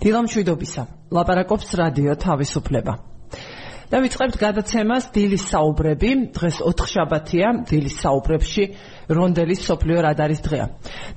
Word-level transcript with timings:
დილამშვიდობისა. 0.00 0.82
ლაპარაკობს 1.12 1.68
რადიო 1.76 2.16
თავისუფლება. 2.16 2.94
და 3.90 3.98
ვიწყებთ 3.98 4.36
გადაცემას 4.38 5.10
დილის 5.10 5.44
საუბრები. 5.50 6.10
დღეს 6.30 6.56
4 6.62 6.86
შაბათია, 6.86 7.48
დილის 7.66 7.96
საუბრებში 7.98 8.64
რონდელის 9.10 9.60
სოფლიო 9.66 9.98
რადარის 10.06 10.40
დღეა. 10.46 10.66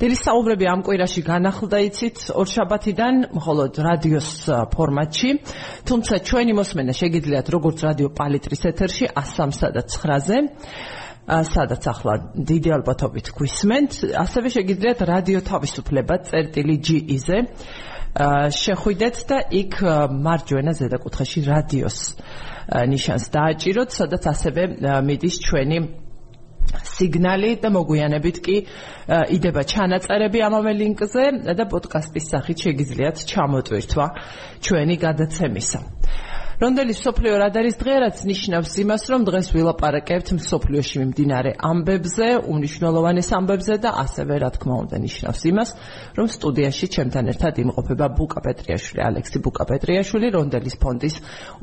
დილის 0.02 0.22
საუბრები 0.26 0.66
ამ 0.74 0.82
კვირაში 0.82 1.22
განახლდა 1.22 1.78
იცით 1.86 2.18
2 2.34 2.50
შაბათიდან, 2.50 3.14
მხოლოდ 3.38 3.72
რადიოს 3.78 4.30
ფორმატში. 4.74 5.30
თუმცა 5.86 6.14
ჩვენი 6.26 6.54
მოსმენა 6.58 6.94
შეგიძლიათ 6.98 7.48
როგორც 7.54 7.78
რადიო 7.86 8.10
პალიტრის 8.10 8.64
ეთერში 8.74 9.06
103 9.14 9.70
და 9.70 9.82
9-ზე 9.86 10.38
სადაც 11.24 11.84
ახლა 11.88 12.14
დიდი 12.36 12.70
ალბათობით 12.78 13.32
გვისმენთ, 13.38 13.92
ასევე 14.12 14.48
შეგიძლიათ 14.58 15.00
რადიო 15.08 15.42
თავისუფლება 15.48 16.16
წერტილი 16.28 16.76
GE-ზე 16.84 17.38
შეხვიდეთ 18.60 19.18
და 19.30 19.38
იქ 19.64 19.74
მარჯვენა 20.26 20.74
ზედაკუთხეში 20.80 21.42
რადიოს 21.48 21.98
ნიშანს 22.92 23.26
დააჭიროთ, 23.34 23.90
სადაც 23.96 24.24
ასევე 24.34 24.62
მიდის 25.08 25.36
ჩვენი 25.48 25.78
სიგნალი 26.74 27.52
და 27.64 27.70
მოგვიანებით 27.74 28.38
კი 28.44 28.56
იდება 29.36 29.64
ჩანაწერები 29.68 30.40
ამავე 30.48 30.72
ლინკზე 30.80 31.26
და 31.58 31.66
პოდკასტის 31.72 32.30
სახით 32.34 32.58
შეგიძლიათ 32.68 33.18
ჩამოტვირთვა 33.32 34.06
ჩვენი 34.64 34.96
გადაცემისა. 35.04 35.80
რონდელის 36.62 37.00
სოფლიო 37.02 37.34
რადარის 37.42 37.78
დღე 37.82 37.94
რაც 38.04 38.18
ნიშნავს 38.30 38.74
იმას, 38.84 39.04
რომ 39.10 39.22
დღეს 39.26 39.48
ვილაპარაკებთ 39.56 40.28
სოფლიოში 40.44 40.96
მიმდინარე 41.02 41.52
ამბებზე, 41.58 42.28
უნიშნელოვანეს 42.54 43.30
ამბებზე 43.38 43.76
და 43.82 43.90
ასევე 44.04 44.36
რა 44.44 44.50
თქმა 44.54 44.76
უნდა 44.86 44.98
ნიშნავს 45.02 45.42
იმას, 45.50 45.70
რომ 46.14 46.28
სტუდიაში 46.30 46.86
ჩემთან 46.94 47.26
ერთად 47.34 47.54
იმყოფება 47.64 48.06
ბუკა 48.18 48.40
პეტრიაშვილი, 48.46 49.02
ალექსი 49.02 49.38
ბუკა 49.42 49.64
პეტრიაშვილი, 49.72 50.28
რონდელის 50.38 50.76
ფონდის 50.78 51.16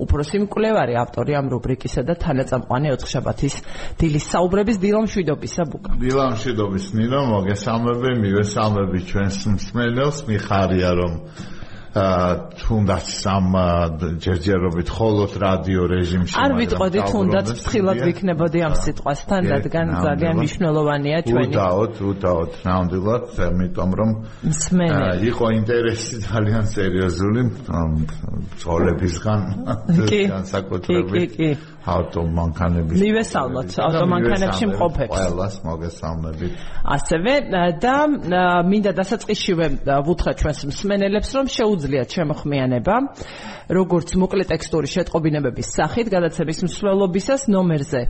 უფროსი 0.02 0.36
მკვლევარი, 0.50 0.94
ავტორი 1.04 1.32
ამ 1.38 1.46
რუბრიკისა 1.54 2.02
და 2.10 2.14
თანაწამყვანი 2.24 2.86
4 2.90 3.12
შაბათის 3.14 3.54
დილის 4.00 4.24
საუბრების 4.34 4.76
დილამშვიდობისა 4.82 5.62
ბუკა. 5.70 5.90
დილამშვიდობის 6.02 6.84
ნინო, 6.98 7.20
მოგესალმები, 7.30 8.10
მივესალმები 8.26 8.98
ჩვენს 9.06 9.38
მსმენელს, 9.54 10.18
მიხარია 10.26 10.90
რომ 10.98 11.12
თუნდაც 11.90 13.06
სამ 13.10 13.46
ჯერჯერობით 14.22 14.88
ხოლოდ 14.94 15.32
რადიო 15.42 15.84
რეჟიმში 15.90 16.36
არ 16.38 16.52
ვიტყოდი 16.60 17.00
თუნდაც 17.10 17.46
ფრთხილად 17.50 17.98
ვიქნებოდი 18.06 18.58
ამ 18.62 18.74
სიტყვასთან 18.78 19.42
რადგან 19.50 19.86
ძალიან 19.98 20.34
მნიშვნელოვანია 20.38 21.18
ჩვენი. 21.26 21.50
უდაოდ 21.50 21.94
უდაოდ 22.10 22.52
ნამდვილად 22.62 23.26
ამიტომ 23.50 23.90
რომ 23.98 24.10
იყო 25.30 25.46
ინტერესი 25.58 26.16
ძალიან 26.30 26.64
სერიოზული 26.70 27.42
ძოლებისგან 28.62 29.40
განსაკუთრებით 30.30 31.34
ავტომანქანების 31.90 32.98
მივესალმოთ 33.02 33.68
ავტომანქანებში 33.82 34.64
მყოფებს. 34.70 35.10
ყველას 35.10 35.54
მოგესალმებით. 35.64 36.52
ასევე 36.84 37.32
და 37.80 37.94
მინდა 38.70 38.92
დასაწყისშივე 39.00 39.66
ვუთხრა 40.06 40.32
ჩვენს 40.40 40.60
მსმენელებს 40.70 41.30
რომ 41.36 41.46
შეუძლიათ 41.80 42.12
შემოხმიანება 42.14 42.96
როგორც 43.70 44.10
მოკლე 44.20 44.44
ტექსტური 44.50 44.88
შეტყობინებების 44.90 45.68
სახით 45.78 46.10
გადაცემის 46.12 46.58
მსვლელობისას 46.66 47.42
ნომერზე 47.54 48.00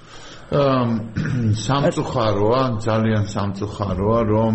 სამწუხაროა, 0.47 2.63
ძალიან 2.87 3.25
სამწუხაროა, 3.27 4.21
რომ 4.31 4.55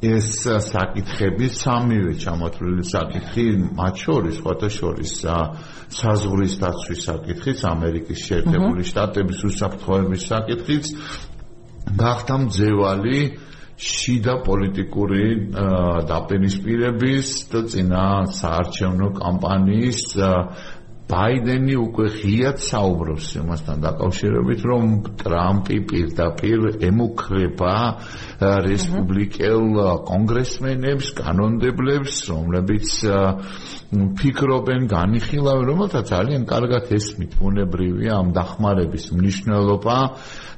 ეს 0.00 0.28
საკითხები 0.64 1.48
სამივე 1.52 2.12
ჩამოთვლილი 2.22 2.84
საკითხი 2.88 3.44
მათ 3.76 3.98
შორის 4.04 4.38
სხვათა 4.40 4.68
შორის 4.76 5.12
საზღვრის 5.96 6.54
დაცვის 6.62 7.02
საკითხიც 7.08 7.64
ამერიკის 7.72 8.22
შეერთებული 8.28 8.86
შტატების 8.90 9.42
უსაფრთხოების 9.50 10.24
საკითხიც 10.32 10.90
გახდა 12.00 12.34
მძევალი 12.46 13.20
შიდა 13.80 14.34
პოლიტიკური 14.48 15.24
დაპირისპირების 16.08 17.28
და 17.52 17.60
წინა 17.72 18.06
საარჩევნო 18.40 19.08
კამპანიის 19.20 20.02
ბაიდენი 21.10 21.74
უკვე 21.80 22.06
ღიად 22.14 22.60
საუბრობს 22.62 23.26
იმასთან 23.40 23.82
დაკავშირებით, 23.84 24.60
რომ 24.70 24.84
ტრამპი 25.20 25.78
პირდაპირ 25.90 26.60
ემუქრება 26.86 27.74
რესპუბლიკელ 28.66 29.64
კონგრესმენებს, 30.10 31.10
კანონდებლებს, 31.18 32.14
რომლებიც 32.30 32.88
ფიქრობენ, 33.90 34.86
განიხილავენ, 34.86 35.64
რომელთა 35.66 36.00
ძალიან 36.06 36.42
კარგად 36.46 36.92
ესმით 36.94 37.32
უნებრივია 37.42 38.12
ამ 38.22 38.28
დახმარების 38.36 39.10
მნიშვნელობა. 39.10 39.98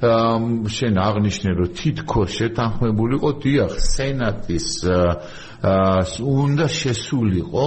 შენ 0.03 0.95
აღნიშნე, 0.99 1.51
რომ 1.57 1.69
თითქოს 1.79 2.31
შეთანხმებულიყო 2.39 3.31
დიახ 3.41 3.73
სენატის 3.79 4.69
უნდა 5.63 6.67
შესულიყო 6.67 7.67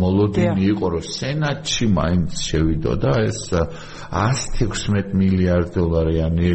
მოლოდინი 0.00 0.64
იყო 0.76 0.86
რომ 0.94 1.04
სენატში 1.08 1.86
მაინც 1.96 2.36
შევიდოდა 2.48 3.12
ეს 3.28 3.40
116 4.12 5.16
მილიარდ 5.16 5.72
დოლარიანი 5.72 6.52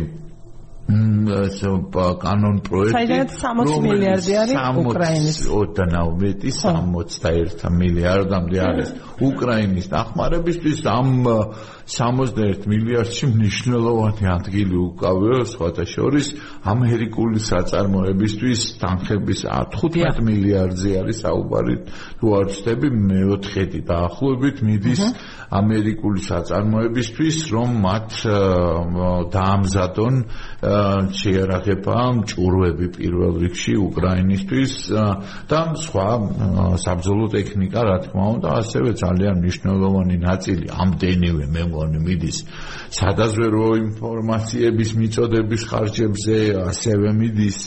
ეს 0.86 1.58
კანონ 2.22 2.58
პროექტი 2.62 2.94
საერთოდ 2.94 3.32
60 3.42 3.82
მილიარდი 3.86 4.34
არის 4.38 4.60
უკრაინის. 4.86 5.40
21 5.50 6.06
61 6.86 7.74
მილიარდამდე 7.82 8.60
არის 8.70 8.90
უკრაინის 9.26 9.88
დახმარებისთვის 9.90 10.86
ამ 10.86 11.10
61 11.86 12.66
მილიარდში 12.66 13.28
მნიშვნელოვანი 13.30 14.26
ადგილი 14.34 14.78
უკავია 14.82 15.44
სხვათა 15.46 15.86
შორის 15.86 16.28
ამერიკული 16.66 17.38
საწარმოებისთვის. 17.46 18.62
თანხების 18.82 19.42
15 19.46 20.22
მილიარდზე 20.26 20.90
არის 21.02 21.18
საუბარი. 21.26 21.76
თუ 22.18 22.26
არ 22.40 22.46
ვცდები 22.50 22.90
მეოთხედი 22.90 23.80
დაახლოებით 23.86 24.58
მიდის 24.66 25.02
ამერიკული 25.62 26.20
საწარმოებისთვის 26.26 27.38
რომ 27.54 27.70
მათ 27.86 28.10
დაამზადონ 29.36 30.16
შეერაღება 31.20 31.98
მჭურვები 32.20 32.88
პირველ 32.98 33.34
რიგში 33.44 33.74
უკრაინისთვის 33.86 34.74
და 35.52 35.62
სხვა 35.84 36.08
საბრძოლო 36.86 37.28
ტექნიკა 37.36 37.82
რა 37.90 37.98
თქმა 38.06 38.26
უნდა 38.36 38.50
ასევე 38.62 38.90
ძალიან 39.04 39.36
მნიშვნელოვანი 39.42 40.18
ნაწილი 40.26 40.66
ამდენივე 40.86 41.46
მე 41.56 41.64
მგონი 41.70 42.00
მიდის 42.08 42.38
სადაზვერო 42.96 43.68
ინფორმაციების 43.86 44.90
მიწოდების 45.00 45.62
ხარჯებზე 45.70 46.38
ასევე 46.72 47.10
მიდის 47.20 47.60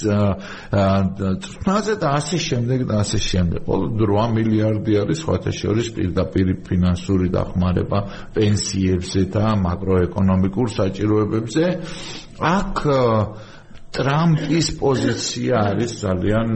თუნდაც 0.72 1.86
და 2.02 2.08
ასე 2.18 2.36
შემდეგ 2.48 2.80
და 2.88 2.94
ასე 3.04 3.18
შემდეგ. 3.28 3.60
ყოველ 3.68 3.88
8 3.98 4.34
მილიარდი 4.36 4.92
არის 5.02 5.18
სხვათა 5.22 5.52
შორის 5.60 5.88
პირდაპირ 5.96 6.46
ფინანსური 6.66 7.28
დახმარება 7.34 7.98
პენსიებზე 8.34 9.22
და 9.34 9.46
მაკროეკონომიკურ 9.66 10.68
საჭიროებებზე 10.78 11.64
აქ 12.38 12.86
ტრამპის 13.88 14.66
პოზიცია 14.78 15.60
არის 15.72 15.92
ძალიან 16.04 16.50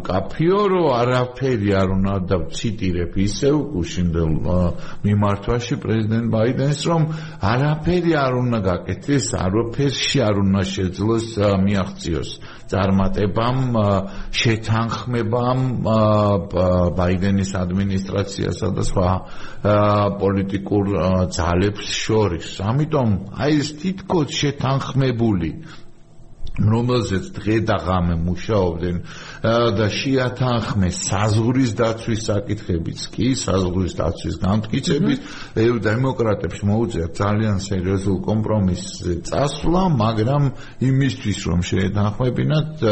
მკაფიო, 0.00 0.60
რომ 0.72 0.86
არაფერი 0.96 1.70
არ 1.76 1.88
უნდა 1.96 2.14
დავციტირებ 2.30 3.12
ისევ 3.20 3.56
გუშინდელ 3.74 4.32
მიმართვაში 5.04 5.76
პრეზიდენტ 5.84 6.26
ბაიდენს, 6.34 6.80
რომ 6.90 7.02
არაფერი 7.52 8.12
არ 8.24 8.32
უნდა 8.42 8.58
გაკეთდეს, 8.70 9.26
არაფერში 9.44 10.18
არ 10.24 10.40
უნდა 10.40 10.62
შეძლოს 10.72 11.26
მიაღწიოს 11.66 12.30
წარმატებამ, 12.70 13.60
შეთანხმებამ 14.40 15.60
ბაიდენის 16.96 17.50
ადმინისტრაციასა 17.60 18.68
და 18.72 18.82
სხვა 18.88 19.10
პოლიტიკურ 20.22 20.84
ძალებს 21.28 21.86
შორის. 22.02 22.48
ამიტომ 22.70 23.08
აი 23.36 23.52
ეს 23.60 23.68
თითქოს 23.82 24.28
შეთანხმებული 24.40 25.50
რომელზეც 26.58 27.30
დღე 27.36 27.56
და 27.68 27.76
ღამე 27.84 28.16
მუშაობდნენ 28.26 28.96
და 29.40 29.86
შეათანხმეს 29.88 30.96
საზღვრის 31.08 31.70
დაცვის 31.78 32.24
საკითხებიც 32.28 33.04
კი 33.14 33.28
საზღვრის 33.40 33.94
დაცვის 33.96 34.36
გამტკიცებით 34.42 35.20
ეუ 35.64 35.76
დემოკრატებს 35.86 36.60
მოუწია 36.68 37.06
ძალიან 37.16 37.56
სერიოზულ 37.64 38.18
კომპრომისზე 38.26 39.14
წასვლა 39.30 39.82
მაგრამ 39.96 40.44
იმისთვის 40.90 41.38
რომ 41.48 41.60
შეეთანხმებინათ 41.70 42.84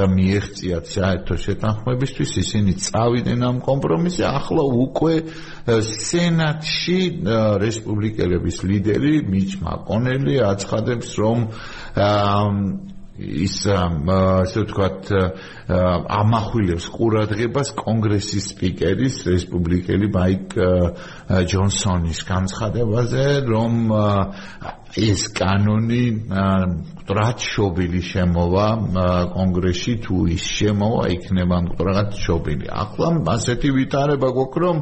და 0.00 0.04
მიეღწიათ 0.16 0.84
საერთო 0.96 1.34
შეთანხმებისთვის 1.44 2.30
ისინი 2.40 2.72
წავიდნენ 2.88 3.40
ამ 3.52 3.56
კომპრომისზე. 3.68 4.24
ახლა 4.32 4.64
უკვე 4.86 5.14
სენატში 5.82 7.00
რესპუბლიკელების 7.64 8.56
ლიდერი 8.64 9.14
მიჩ 9.28 9.50
მაკონელი 9.60 10.34
აცხადებს 10.52 11.08
რომ 11.20 11.38
ის 13.22 13.56
ასე 13.72 14.64
ვთქვათ 14.64 15.10
ამახვილებს 16.18 16.86
ყურადღებას 16.96 17.72
კონგრესის 17.78 18.48
სპიკერის 18.52 19.16
რესპუბლიკელი 19.30 20.08
მაიკ 20.16 20.56
ჯონსონის 21.52 22.22
განცხადებაზე 22.32 23.26
რომ 23.48 23.74
ეს 24.92 25.22
კანონი 25.32 26.04
მკვდრად 26.28 27.38
შობილი 27.40 28.02
შემოვა 28.08 28.66
კონგრესში 29.32 29.94
თუ 30.04 30.16
ის 30.36 30.44
შემოვა 30.58 31.04
იქნება 31.16 31.56
მკვდრად 31.66 32.10
შობილი. 32.24 32.66
ახლა 32.68 33.08
ასეთი 33.36 33.70
ვითარება 33.78 34.28
გვაქვს 34.36 34.62
რომ 34.64 34.76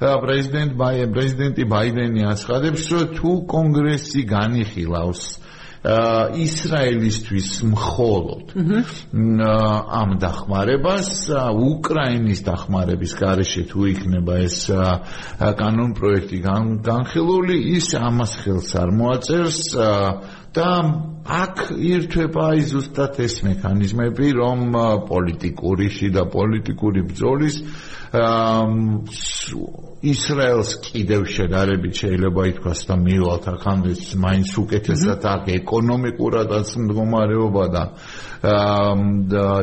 პრეზიდენტ 0.00 0.72
ბაიდენი 0.80 1.12
პრეზიდენტი 1.12 1.64
ბაიდენი 1.74 2.22
აცხადებს 2.32 2.84
რომ 2.94 3.06
თუ 3.20 3.30
კონგრესი 3.52 4.22
განიხილავს 4.32 5.22
ისრაელისთვის 5.80 7.48
მხოლოდ 7.64 8.52
ამ 10.00 10.10
დახმარებას 10.20 11.08
უკრაინის 11.56 12.42
დახმარების 12.44 13.14
გარეშე 13.16 13.64
თუ 13.70 13.86
იქნება 13.94 14.34
ეს 14.44 14.58
კანონ 15.40 15.94
პროექტი 15.96 16.42
განხილული 16.84 17.56
ის 17.80 17.88
ამას 17.96 18.36
ხელს 18.44 18.70
არ 18.76 18.92
მოაწერს 19.00 19.60
და 20.56 20.70
აქ 21.30 21.60
ირთვება 21.78 22.44
აი 22.52 22.62
ზუსტად 22.70 23.18
ეს 23.22 23.34
მექანიზმები 23.46 24.28
რომ 24.40 24.62
პოლიტიკური 25.10 25.86
შიდა 25.96 26.24
პოლიტიკური 26.32 27.02
ბრძოლის 27.10 27.58
ისრაელს 30.10 30.70
კიდევ 30.88 31.28
შედარებით 31.36 31.94
შეიძლება 32.02 32.46
ითქვას 32.50 32.80
და 32.88 32.96
მივალთ 33.04 33.46
ახანდეს 33.52 34.02
მაინც 34.24 34.50
უკეთესად 34.64 35.28
აქ 35.34 35.52
ეკონომიკურადაც 35.60 36.74
მდგომარეობა 36.82 37.64
და 37.76 37.84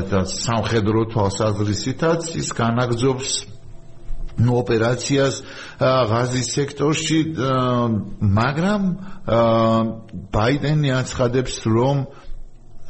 და 0.08 0.24
სამხედრო 0.38 1.04
თვალსაზრისითაც 1.12 2.32
ის 2.40 2.50
განაგზობს 2.62 3.32
ოპერაციას 4.38 5.42
ღაზის 5.82 6.48
სექტორში 6.58 7.20
მაგრამ 8.38 8.84
ბაიდენი 10.38 10.90
აცხადებს 11.02 11.56
რომ 11.66 12.06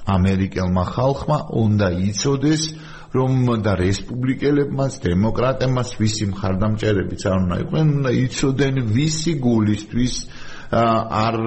ამერიკელმა 0.08 0.84
ხალხმა 0.96 1.38
უნდა 1.64 1.88
იცოდეს 2.12 2.64
რომ 3.16 3.64
და 3.64 3.74
რესპუბლიკელებმაც, 3.80 5.00
დემოკრატებმაც 5.04 5.90
ვისი 6.00 6.26
მხარდამჭერებიც 6.32 7.22
არ 7.32 7.38
უნდა 7.44 7.56
იყვნენ, 7.64 7.88
უნდა 7.98 8.12
იცოდენ 8.28 8.76
ვისი 8.94 9.34
გულისთვის 9.42 10.16
არ 10.72 11.38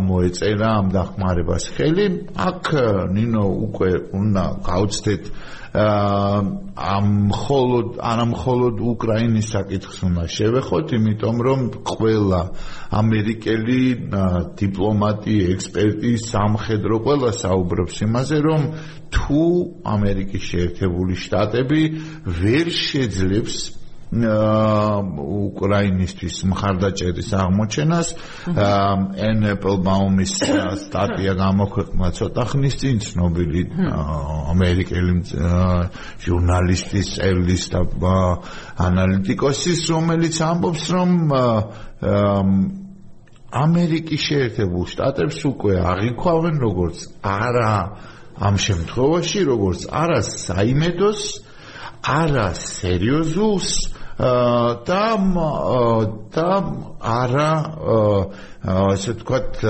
მოეწერა 0.00 0.68
ამ 0.80 0.86
დახმარებას 0.94 1.64
ხელი. 1.76 2.06
აქ 2.32 2.64
ნინო 3.12 3.44
უკვე 3.68 3.90
უნდა 4.16 4.44
გაუცდეთ 4.64 5.24
ამ 5.70 7.06
მხოლოდ 7.30 7.88
არა 8.02 8.24
მხოლოდ 8.34 8.80
უკრაინის 8.90 9.50
საკითხს 9.54 9.98
უნდა 10.02 10.24
შევეხოთ, 10.26 10.86
იმიტომ 10.98 11.36
რომ 11.46 11.60
ყველა 11.86 12.40
ამერიკელი 12.90 13.82
დიპლომატი, 14.58 15.36
ექსპერტი, 15.54 16.12
სამხედრო 16.26 16.94
ყველა 17.06 17.30
საუბრობს 17.38 17.96
იმაზე, 18.02 18.38
რომ 18.48 18.62
თუ 19.14 19.44
ამერიკის 19.94 20.42
შეერთებული 20.50 21.14
შტატები 21.22 21.82
ვერ 22.26 22.66
შეძლებს 22.74 23.79
უკრაინისტვის 24.10 26.36
მხარდაჭერის 26.50 27.30
აღმოჩენას. 27.30 28.08
ან 28.58 29.38
ეპლბაუმის 29.54 30.34
სტატია 30.82 31.38
გამოქვეყნა 31.38 32.08
ცოტა 32.18 32.42
ხნის 32.50 32.74
წინ 32.82 32.98
ცნობილი 33.06 33.62
ამერიკელი 34.50 35.14
ჟურნალისტის 36.26 37.06
წერლის 37.14 37.64
და 37.70 37.86
ანალიტიკოსის 38.82 39.80
რომელიც 39.94 40.34
ამბობს 40.42 40.84
რომ 40.90 41.10
ამერიკის 43.50 44.22
შეერთებულ 44.26 44.84
შტატებს 44.90 45.38
უკვე 45.50 45.74
აღიქვავენ 45.92 46.56
როგორც 46.66 46.98
არა 47.22 47.74
ამ 48.40 48.54
შემთხვევაში 48.66 49.40
როგორც 49.46 49.86
არა 50.02 50.20
საიმედოს 50.26 51.22
არა 52.00 52.48
სერიოზულს 52.58 53.70
და 54.20 55.04
და 56.34 56.50
არა 57.00 57.50
ასე 58.92 59.14
ვთქვათ 59.16 59.62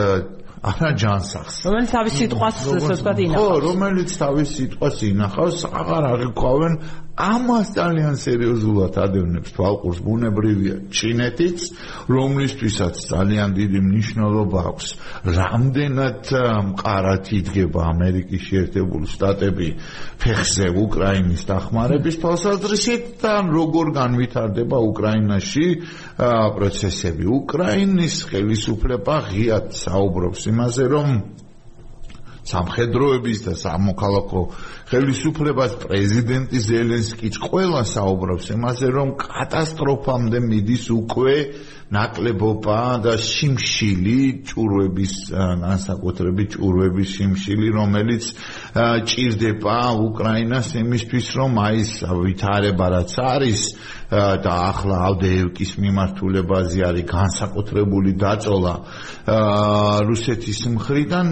არა 0.61 0.89
ჯანსახს 1.01 1.61
რომელიც 1.67 1.93
თავის 1.95 2.17
სიტყვას 2.21 2.57
ასე 2.61 2.97
ვთქვათ 2.97 3.21
ინახავს. 3.25 3.47
ხო 3.47 3.61
რომელიც 3.65 4.17
თავის 4.21 4.49
სიტყვას 4.59 4.97
ინახავს 5.11 5.59
აღარ 5.71 6.09
აღიქვავენ 6.11 6.75
ამას 7.21 7.71
ძალიან 7.77 8.17
სერიოზულად 8.17 8.95
ადევნებს 9.05 9.53
თვალყურს 9.57 9.99
ბუნებრივია 10.07 10.77
ჩინეთიც 10.97 11.65
რომლისთვისაც 12.17 12.95
ძალიან 13.11 13.55
დიდი 13.59 13.81
მნიშვნელობა 13.89 14.61
აქვს 14.71 14.87
რამდენად 15.39 16.33
მყარად 16.71 17.33
იდგება 17.41 17.81
ამერიკის 17.93 18.47
შეერთებული 18.49 19.11
შტატები 19.15 19.69
ფეხზე 20.25 20.69
უკრაინის 20.85 21.43
დახმარების 21.51 22.21
თვალსაზრისით 22.25 23.05
და 23.21 23.35
როგორ 23.51 23.93
განვითარდება 24.01 24.79
უკრაინაში 24.91 25.67
პროცესები 26.57 27.29
უკრაინის 27.41 28.17
ხელისუფლება 28.33 29.21
ღიად 29.29 29.71
საუბრობს 29.85 30.49
იმაზე 30.55 30.85
რომ 30.97 31.09
სამხედროების 32.51 33.39
და 33.47 33.55
სამოქალაქო 33.63 34.43
ხელისუფლებას 34.91 35.73
პრეზიდენტი 35.85 36.59
ზელენსკიც 36.67 37.35
ყველა 37.47 37.83
საუბრობს 37.95 38.47
იმაზე, 38.57 38.87
რომ 38.97 39.09
კატასტროფამდე 39.25 40.39
მიდის 40.51 40.85
უკვე 41.01 41.37
ნაკლებობა 41.91 42.81
და 43.03 43.15
შიმშილი 43.19 44.19
ჭურვების 44.47 45.15
განსაკუთრებით 45.35 46.55
ჭურვების 46.55 47.09
შიმშილი, 47.19 47.69
რომელიც 47.75 48.25
ჭირდება 49.11 49.79
უკრაინას 50.07 50.69
იმისთვის, 50.83 51.27
რომ 51.41 51.59
აი 51.67 51.83
ეს 51.83 51.95
ვითარება 52.07 52.87
რაც 52.95 53.13
არის 53.19 53.61
და 54.11 54.53
ახლა 54.71 54.97
ავდეევკის 55.11 55.73
მიმართულებაზე 55.79 56.81
არის 56.89 57.07
განსაკუთრებული 57.11 58.13
დაწოლა. 58.19 58.75
რუსეთის 60.11 60.61
მხრიდან 60.75 61.29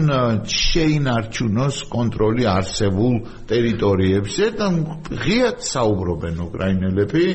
შეინარჩუნოს 0.47 1.77
კონტროლი 1.91 2.43
არსებულ 2.47 3.15
ტერიტორიებზე 3.51 4.45
და 4.55 4.67
ღიად 5.11 5.59
საუბრობენ 5.59 6.35
უკრაინელები 6.47 7.25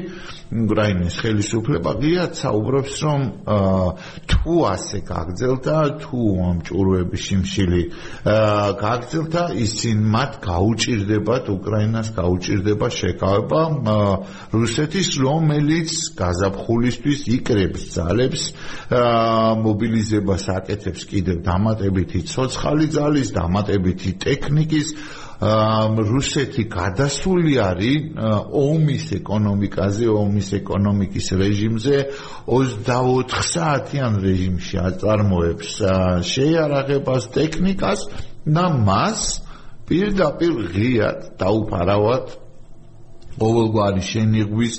უკრაინის 0.53 1.17
ხელისუფლება 1.25 1.93
ღიად 2.03 2.37
საუბრობს 2.37 2.97
რომ 3.05 3.23
თუ 4.29 4.55
ასე 4.71 4.99
გაგძელდა 5.09 5.77
თუ 6.05 6.21
ამ 6.49 6.59
ჭურვების 6.69 7.23
შიმშილი 7.27 7.83
გაგძელდა 8.85 9.43
ისინ 9.65 9.99
მათ 10.15 10.33
გაუჭირდებათ 10.45 11.45
უკრაინას 11.57 12.09
გაუჭირდება 12.19 12.89
შეკავება 12.99 13.63
რუსეთის 14.53 15.09
რომელიც 15.25 15.91
გაზაფხულისთვის 16.21 17.21
იკრებს 17.41 17.83
ძალებს 17.97 18.43
მობილიზებას 19.65 20.45
აკეთებს 20.61 21.03
კიდევ 21.09 21.37
დამატებითი 21.49 22.21
ცოცხალი 22.31 22.87
ძალის 22.95 23.29
დამატებითი 23.41 24.11
ტექნიკის 24.29 24.89
რუსეთი 25.41 26.64
გადასული 26.71 27.59
არის 27.59 28.19
ომის 28.55 29.07
ეკონომიკაზე, 29.19 30.07
ომის 30.09 30.49
ეკონომიკის 30.61 31.26
რეჟიმზე. 31.41 31.97
24 32.47 33.43
საათიან 33.43 34.14
რეჟიმში 34.23 34.76
აწარმოებს 34.79 35.71
შეიარაღებას, 36.31 37.29
ტექნიკას 37.35 38.00
და 38.47 38.64
მას 38.87 39.21
პირდაპირ 39.88 40.55
ღიად 40.73 41.21
დაუფარავად 41.41 42.26
ყოველგვარი 43.35 44.03
შენიღვის 44.07 44.75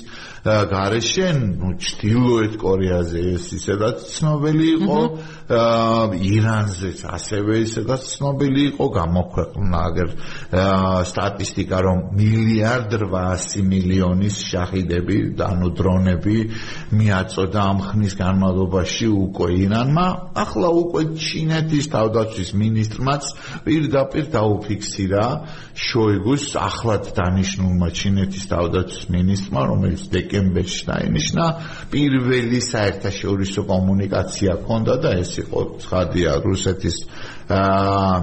გარეშენ, 0.46 1.38
ну, 1.58 1.74
ჩtildeოეთ 1.74 2.54
კორეაზე 2.60 3.20
ეს 3.34 3.46
ისედაც 3.56 4.04
ცნობილი 4.14 4.66
იყო, 4.78 5.00
ირანზეც 6.22 6.98
ასევე 7.16 7.54
ისედაც 7.66 8.02
ცნობილი 8.14 8.62
იყო, 8.70 8.86
გამოქვეყნა 8.96 9.78
აგერ 9.90 10.08
სტატისტიკა, 11.10 11.78
რომ 11.86 11.98
მილიარდ 12.18 12.92
800 13.10 13.64
მილიონის 13.66 14.36
შაჰიდები, 14.50 15.18
ანუ 15.42 15.68
დრონები 15.80 16.38
მიაწოდა 16.94 17.60
ამ 17.66 17.78
ხნის 17.90 18.14
განმავლობაში 18.22 19.06
უკვე 19.26 19.48
ირანმა, 19.66 20.06
ახლა 20.46 20.68
უკვე 20.82 21.02
ჩინეთის 21.18 21.86
თავდაცვის 21.90 22.50
მინისტრმაც 22.62 23.22
პირდაპირ 23.66 24.24
დაუფიქსირა 24.36 25.24
შოიგუს 25.74 26.44
ახლად 26.60 27.04
დანიშნულმა 27.16 27.88
ჩინეთის 27.98 28.44
თავდაცვის 28.52 29.06
მინისტრმა, 29.16 29.60
რომელიც 29.72 30.02
დეკ 30.12 30.35
დეკემბერში 30.36 30.82
დაინიშნა 30.86 31.44
პირველი 31.92 32.60
საერთაშორისო 32.60 33.62
კომუნიკაცია 33.70 34.52
ქონდა 34.66 34.94
და 35.00 35.10
ეს 35.22 35.32
იყო 35.42 35.60
ცხადია 35.80 36.32
რუსეთის 36.44 36.96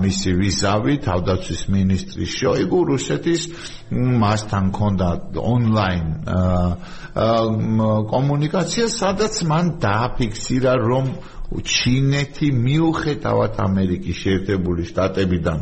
მისი 0.03 0.31
ვიზავი 0.39 0.95
თავდაცვის 1.07 1.61
მინისტრი 1.73 2.25
შოიგუ 2.37 2.79
რუსეთის 2.91 3.41
მასთან 4.23 4.65
ქონდა 4.77 5.09
ონლაინ 5.53 6.07
კომუნიკაცია 8.13 8.85
სადაც 8.93 9.33
მან 9.49 9.65
დააფიქსირა 9.85 10.73
რომ 10.83 11.05
ჩინეთი 11.61 12.47
მიუხედავად 12.57 13.53
ამერიკის 13.61 14.17
შეერთებული 14.23 14.87
შტატებიდან 14.89 15.59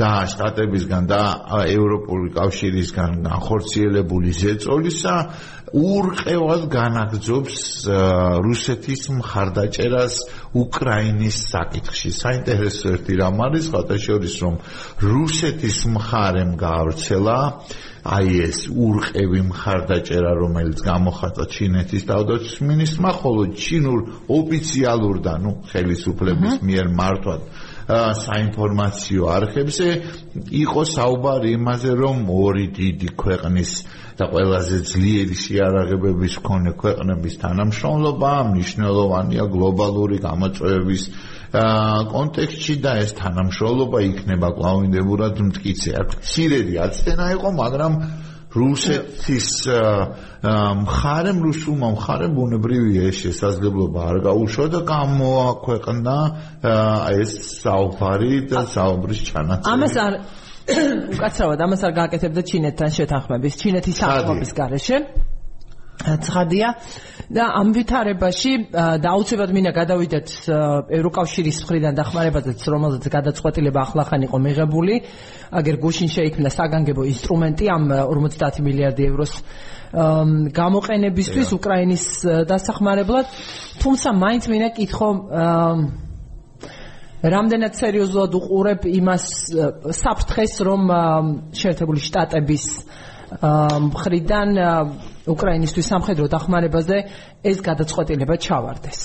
და 0.00 0.10
შტატებისგან 0.32 1.04
და 1.10 1.22
ევროპული 1.68 2.32
კავშირისგან 2.36 3.20
განხორციელებული 3.26 4.30
ზეწოლისა 4.40 5.16
ურყევად 5.76 6.62
განაგძობს 6.70 7.56
რუსეთის 8.46 9.02
მხარდაჭერას 9.18 10.14
უკრაინის 10.56 11.36
საკითხში. 11.52 12.10
საინტერესო 12.16 12.94
ერთი 12.96 13.14
რამ 13.20 13.42
არის, 13.46 13.64
ხათაშორის 13.74 14.34
რომ 14.46 14.54
რუსეთის 15.02 15.78
მხარემ 15.96 16.52
გაავრცელა 16.54 17.38
აი 18.06 18.34
ეს 18.46 18.58
ურყევი 18.70 19.40
მხარდაჭერა, 19.50 20.32
რომელიც 20.38 20.78
გამოხატა 20.86 21.44
ჩინეთის 21.50 22.02
თავდაცვის 22.06 22.58
მინისტრმა, 22.70 23.10
ხოლო 23.20 23.42
ჩინურ 23.58 24.00
ოფიციალურ 24.30 25.16
და 25.26 25.34
ნუ 25.42 25.52
ხელისუფლების 25.70 26.54
მიერ 26.62 26.86
მართვად 27.00 27.42
საინფორმაციო 27.86 29.22
არხებზე 29.30 29.88
იყო 30.62 30.82
საუბარი 30.90 31.50
იმაზე, 31.58 31.90
რომ 32.02 32.16
ორი 32.34 32.66
დიდი 32.74 33.10
ქვეყნის 33.14 33.70
და 34.18 34.24
ყველაზე 34.32 34.76
ძლიერი 34.90 35.36
შეარაღებების 35.44 36.34
მქონე 36.40 36.72
ქვეყნების 36.82 37.34
თანამშრომლობა 37.42 38.32
მნიშვნელოვანია 38.50 39.44
გლობალური 39.54 40.18
გამოწვევების 40.26 41.02
კონტექსტში 41.52 42.74
და 42.82 42.92
ეს 43.02 43.12
თანამშრომლობა 43.20 43.98
იქნება 44.10 44.48
კლავინდებურად 44.58 45.42
მткиცე. 45.48 45.90
აქ 46.02 46.08
ცირედი 46.26 46.74
აცდენა 46.86 47.26
იყო, 47.36 47.48
მაგრამ 47.62 47.92
რუსეთის 48.56 49.48
მხარემ 50.86 51.38
რუსულმა 51.44 51.88
მხარემ 51.96 52.32
ბუნებრივია 52.38 53.02
ეს 53.10 53.16
შესაძლებლობა 53.26 54.00
არ 54.10 54.18
გაუშვა 54.26 54.66
და 54.74 54.80
გამოაქვეყნა 54.90 56.16
ეს 57.20 57.32
საუბარი 57.60 58.34
და 58.50 58.60
საუბრის 58.74 59.20
ჩანაწერი. 59.28 59.72
ამას 59.76 59.94
არ 60.06 60.12
უკაცრავად 61.14 61.60
ამას 61.66 61.82
არ 61.86 61.92
გააკეთებდა 62.00 62.42
ჩინეთთან 62.50 62.90
შეთანხმების, 62.98 63.54
ჩინეთის 63.60 63.96
საქმეების 64.02 64.52
გარეშე. 64.60 64.96
ცხადია 66.06 66.68
და 67.26 67.44
ამ 67.58 67.72
ვითარებაში 67.74 68.52
დაუცებად 69.02 69.50
მინდა 69.50 69.72
გადავიდეთ 69.74 70.28
ევროკავშირის 70.98 71.56
მხრიდან 71.66 71.98
დახმარებაზეც 71.98 72.60
რომელზეც 72.62 73.04
გადაწყვეტილება 73.10 73.80
ახლახან 73.82 74.20
იყო 74.30 74.38
მიღებული. 74.46 74.94
აგერ 75.50 75.76
გუშინ 75.82 76.08
შეიქმნა 76.16 76.50
საგანგებო 76.54 77.02
ინსტრუმენტი 77.10 77.64
ამ 77.76 77.84
50 77.90 78.62
მილიარდი 78.62 79.02
ევროს 79.10 79.32
გამოყენებისთვის 80.54 81.48
უკრაინის 81.58 82.04
დასახმარებლად. 82.46 83.26
თუმცა 83.82 84.08
მაინც 84.14 84.44
მინდა 84.50 84.70
კითხო 84.78 85.08
რამდენად 87.26 87.74
სერიოზულად 87.74 88.32
უყურებ 88.38 88.86
იმას 88.86 89.24
საფრთხეს 89.98 90.54
რომ 90.62 90.82
შეერთებული 91.56 92.00
შტატების 92.06 92.64
მხრიდან 93.90 94.50
უკრაინისტვის 95.26 95.86
სამხედრო 95.92 96.26
დახმარებაზე 96.30 96.96
ეს 97.42 97.58
გადაწყვეტილება 97.68 98.34
ჩავარდეს. 98.46 99.00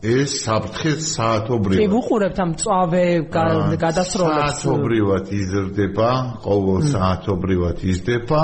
ეს 0.00 0.30
საფრთხე 0.44 0.92
საათობრივად. 0.96 1.80
კი 1.80 1.88
ვუყურებთ 1.92 2.38
ამ 2.40 2.52
წავე 2.56 3.04
გადასროლებს. 3.28 4.64
საათობრივად 4.64 5.24
იზრდება, 5.28 6.10
ყოველ 6.40 6.80
საათობრივად 6.88 7.78
იზრდება 7.84 8.42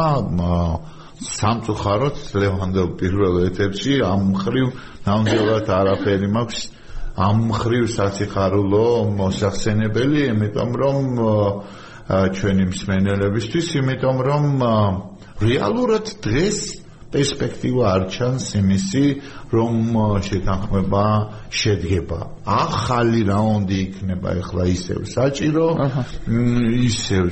სამწუხაროდ 1.16 2.16
ლევანდო 2.36 2.84
პირველ 3.00 3.34
ეტაპში 3.48 3.94
ამ 4.04 4.36
ხრივ 4.36 4.66
ნამდვილად 5.08 5.66
არაფერი 5.80 6.28
მაქვს. 6.36 6.60
ამ 7.16 7.38
ხრივ 7.56 7.84
სასიხარულო 7.88 8.88
მოსახსენებელი, 9.16 10.20
იმიტომ 10.36 10.70
რომ 10.76 10.96
ჩვენი 12.36 12.64
მსმენელებისთვის, 12.70 13.66
იმიტომ 13.80 14.16
რომ 14.28 14.44
რეალურად 15.40 16.06
დღეს 16.24 16.58
პერსპექტივა 17.12 17.84
არ 17.96 18.02
ჩანს 18.12 18.46
იმისი, 18.58 19.04
რომ 19.54 19.74
შეთანხმება 20.26 21.04
შედგება. 21.60 22.20
ახალი 22.44 23.20
რაუნდი 23.30 23.78
იქნება 23.86 24.30
ახლა 24.42 24.64
ისევ 24.74 25.00
საჭირო, 25.14 25.66
ისევ 26.90 27.24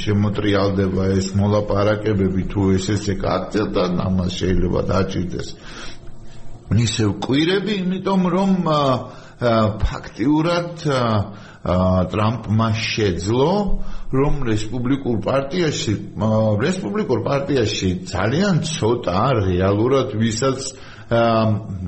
შემოტრიალდება 0.00 1.04
ეს 1.18 1.28
მოლაპარაკებები 1.38 2.42
თუ 2.50 2.62
ეს 2.78 2.86
ესე 2.96 3.14
კაცელთან, 3.20 4.00
ამას 4.06 4.32
შეიძლება 4.40 4.80
დაჭირდეს. 4.90 5.48
ისევ 6.74 7.08
კვირები, 7.20 7.74
იმიტომ 7.84 8.22
რომ 8.34 8.52
ფაქტიურად 9.84 10.72
ტრამპმა 11.64 12.68
შეძლო 12.76 13.52
რომ 14.14 14.34
რესპუბლიკურ 14.44 15.16
პარტიაში 15.24 15.94
რესპუბლიკურ 16.60 17.20
პარტიაში 17.24 17.88
ძალიან 18.10 18.60
ცოტა 18.68 19.22
რეალურად 19.48 20.12
ვისაც 20.20 20.60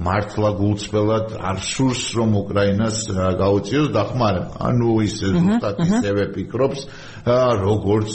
მართლა 0.07 0.51
გულწრფელად 0.61 1.37
არ 1.41 1.61
სურს 1.61 2.03
რომ 2.17 2.31
უკრაინას 2.41 2.99
გაუწიოს 3.13 3.89
დახმარება. 3.93 4.55
ანუ 4.69 4.91
ის 5.05 5.15
ზუსტად 5.25 5.77
ისევე 5.85 6.25
ფიქრობს 6.37 6.81
როგორც 7.65 8.13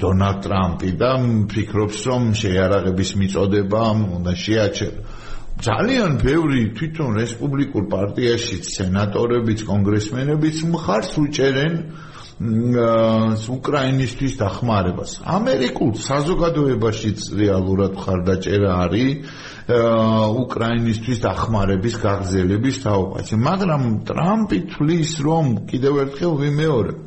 დონალდ 0.00 0.38
ტრამპი 0.44 0.90
და 1.00 1.12
ფიქრობს 1.52 1.98
რომ 2.08 2.22
შეიარაღების 2.32 3.10
მიწოდება 3.20 3.82
უნდა 4.16 4.32
შეაჩეროს. 4.44 5.17
ძალიან 5.58 6.22
ბევრი 6.22 6.60
თვითონ 6.78 7.16
რესპუბლიკურ 7.18 7.84
პარტიაში 7.90 8.58
სენატორებიც, 8.62 9.64
კონგრესმენებიც 9.66 10.56
მხარს 10.70 11.12
უჭერენ 11.18 11.74
უკრაინისტვის 12.38 14.34
დახმარებას. 14.38 15.10
ამერიკულ 15.26 15.90
საზოგადოებაშიც 15.98 17.18
რეალურად 17.34 17.98
ხარდაჭერა 17.98 18.70
არის 18.86 19.10
უკრაინისტვის 20.46 21.18
დახმარების 21.26 21.94
გაგზელების 22.06 22.76
თაობაზე. 22.86 23.34
მაგრამ 23.42 23.82
ტრამპი 24.06 24.58
თვლის, 24.70 25.10
რომ 25.26 25.44
კიდევ 25.66 25.94
ერთხელ 26.06 26.32
ვიმეორებ, 26.38 26.98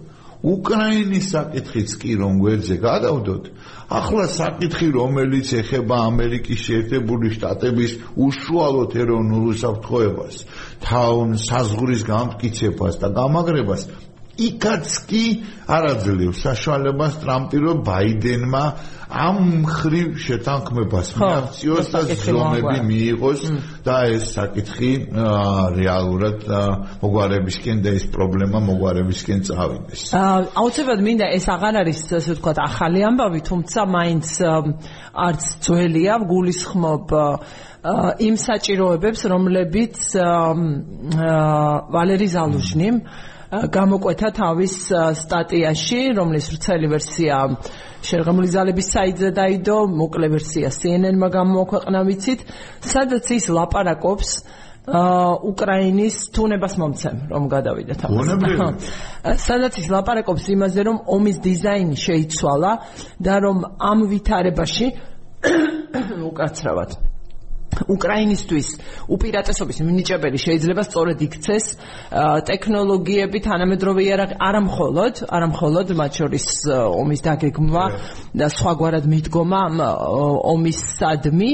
უკრაინის 0.42 1.26
საკითხიც 1.32 1.92
კი 2.02 2.16
რომ 2.18 2.40
გვერდზე 2.42 2.78
გადავდოთ, 2.82 3.50
ახლა 3.94 4.26
საკითხი 4.34 4.88
რომელიც 4.96 5.52
ეხება 5.62 6.00
ამერიკის 6.10 6.64
შეერთებული 6.66 7.34
შტატების 7.36 7.92
უშუალოდ 8.26 8.96
ეროვნულ 9.04 9.46
უსაფრთხოებას, 9.54 10.40
თან 10.82 11.36
საზღურის 11.46 12.06
გამტკიცებას 12.10 12.98
და 13.04 13.12
გამაგრებას 13.22 13.86
იქაც 14.40 14.88
კი 15.10 15.26
არაძლევს 15.68 16.42
საშუალებას 16.48 17.20
ტრამპი 17.22 17.58
რომ 17.66 17.84
ბაიდენმა 17.88 18.66
ამ 19.12 19.66
ხრივ 19.68 20.16
შეთანხმებას 20.24 21.10
მიაღწიოს 21.20 21.88
და 21.92 22.02
ზომები 22.16 22.78
მიიღოს 22.88 23.42
და 23.84 23.96
ეს 24.16 24.30
საკითხი 24.38 24.92
რეალურად 25.76 26.46
მოგვარებისკენ 27.04 27.82
და 27.84 27.92
ეს 28.00 28.06
პრობლემა 28.14 28.62
მოგვარებისკენ 28.72 29.40
წავიდეს. 29.52 30.04
აუცილებლად 30.16 31.04
მინდა 31.08 31.28
ეს 31.36 31.46
აღარ 31.52 31.82
არის 31.84 32.00
ასე 32.08 32.32
ვთქვათ 32.40 32.58
ახალი 32.64 33.04
ამბავი, 33.12 33.40
თუმცა 33.52 33.80
მაინც 33.98 34.28
არც 35.28 35.44
ძველია 35.66 36.16
გულისხმობ 36.32 37.06
იმ 38.22 38.36
საჭიროებებს, 38.48 39.22
რომლებიც 39.28 39.96
ვალერი 41.92 42.28
ზალუჟნიმ 42.32 42.96
გამოკვეთა 43.52 44.30
თავის 44.32 44.76
სტატიაში, 45.20 46.00
რომლის 46.16 46.48
ვრცელი 46.54 46.88
ვერსია 46.92 47.40
შერღამული 48.02 48.48
ძალების 48.48 48.88
საიტზე 48.96 49.30
დაიდო, 49.36 49.78
მოკლე 49.92 50.28
ვერსია 50.32 50.72
CNN-მა 50.72 51.28
გამოაქვეყნა 51.36 52.00
ვიცით, 52.08 52.46
სადაც 52.80 53.28
ის 53.36 53.52
ლაპარაკობს 53.52 54.30
აა 54.82 55.46
უკრაინის 55.46 56.16
თუნებას 56.34 56.74
მომცემ 56.82 57.18
რომ 57.30 57.44
გადავიდეთ 57.52 58.00
ამაზე. 58.08 58.34
სადაც 59.48 59.78
ის 59.78 59.88
ლაპარაკობს 59.94 60.48
იმაზე 60.56 60.82
რომ 60.90 60.98
ომის 61.06 61.38
დიზაინი 61.46 61.98
შეიცვალა 62.02 62.72
და 63.22 63.36
რომ 63.46 63.62
ამ 63.78 64.00
ვითარებაში 64.10 64.88
უკაცრავად 66.32 67.11
უკრაინისტვის 67.88 68.68
უპირატესობის 69.16 69.78
მინიჭებელი 69.88 70.38
შეიძლება 70.46 70.84
სწორედ 70.90 71.18
იქცეს 71.28 71.66
ტექნოლოგიები 72.50 73.40
თანამედროვე 73.48 74.04
არა 74.38 74.62
მხოლოდ 74.68 75.14
არა 75.30 75.48
მხოლოდ 75.54 75.88
მათ 76.02 76.12
შორის 76.22 76.46
ომის 76.72 77.22
დაგეგმვა 77.28 77.86
და 78.38 78.48
სხვაგვარად 78.58 79.06
მიდგომა 79.12 79.62
ომის 80.54 80.80
სადმი. 81.00 81.52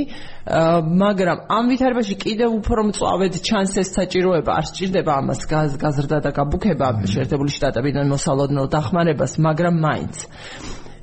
მაგრამ 0.48 1.38
ამ 1.52 1.66
ვითარებაში 1.68 2.16
კიდევ 2.24 2.50
უფრო 2.64 2.82
მწვავედ 2.88 3.34
ჩანს 3.44 3.74
ეს 3.84 3.90
საჭიროება 4.00 4.52
არ 4.56 4.66
სჭირდება 4.72 5.12
ამას 5.20 5.42
გაზრდა 5.84 6.18
და 6.24 6.32
გაბუქება 6.32 6.88
შეერთებული 7.04 7.52
შტატებიდან 7.52 8.08
მოსალოდნელ 8.16 8.68
დახმარებას 8.72 9.34
მაგრამ 9.44 9.76
მაინც 9.84 10.16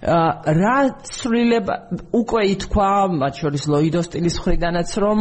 რა 0.05 0.79
ცვლილება 1.09 1.75
უკვე 2.13 2.43
ითქვა 2.53 2.89
მათ 3.17 3.39
შორის 3.41 3.65
ლოიდოს 3.73 4.09
სტილის 4.11 4.37
ხრიდანაც 4.45 4.91
რომ 5.01 5.19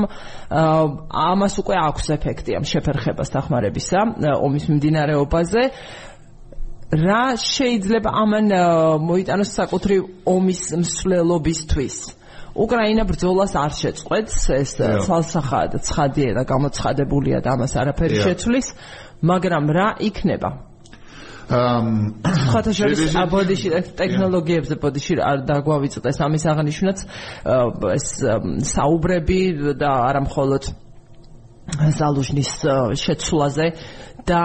ამას 1.24 1.54
უკვე 1.64 1.76
აქვს 1.88 2.10
ეფექტი 2.18 2.58
ამ 2.60 2.66
შეფერხებას 2.68 3.32
დახმარებისა 3.32 4.00
ომის 4.44 4.66
მიმდინარეობაზე. 4.70 5.64
რა 6.94 7.24
შეიძლება 7.42 8.10
ამან 8.12 8.46
მოიტანოს 9.08 9.50
საკუთრივ 9.60 10.02
ომის 10.30 10.62
მსვლელობისთვის? 10.84 11.96
უკრაინა 12.54 13.04
ბრძოლას 13.10 13.56
არ 13.58 13.72
შეწყვეტს 13.82 14.42
ეს 14.54 14.72
ცალსახად 14.78 15.80
ცხადია 15.82 16.36
და 16.38 16.44
გამოცხადებულია 16.46 17.42
და 17.42 17.56
ამას 17.58 17.74
არაფერი 17.82 18.22
შეცვლის 18.22 18.68
მაგრამ 19.26 19.74
რა 19.74 19.88
იქნება 20.06 20.73
ფოტოშოპის 21.50 23.16
აბოდიში 23.24 23.70
ტექნოლოგიებზე 24.00 24.76
ბოდიში 24.84 25.18
არ 25.20 25.44
დაგვავიწყდეს 25.50 26.18
ამის 26.28 26.44
აღნიშვნაც 26.54 27.04
ეს 27.98 28.08
საუბრები 28.74 29.40
და 29.80 29.92
არა 30.10 30.22
მხოლოდ 30.28 30.64
ზალუჟნის 32.00 32.52
შეცვლაზე 33.04 33.68
და 34.28 34.42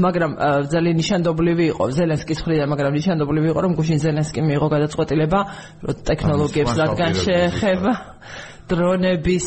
მაგრამ 0.00 0.32
ძალიან 0.72 0.96
ნიშანდობლივი 1.00 1.64
იყო. 1.72 1.84
ზელენსკის 1.92 2.38
ხრიდან 2.44 2.68
მაგრამ 2.72 2.92
ნიშანდობლივი 2.96 3.48
იყო 3.52 3.60
რომ 3.64 3.72
გუშინ 3.76 3.98
ზელენსკი 4.00 4.40
მიიღო 4.40 4.68
გადაწყვეტილება 4.74 5.40
რომ 5.84 5.96
ტექნოლოგიებს 6.08 6.74
რადგან 6.80 7.12
შეეხება 7.24 7.92
დრონების 8.70 9.46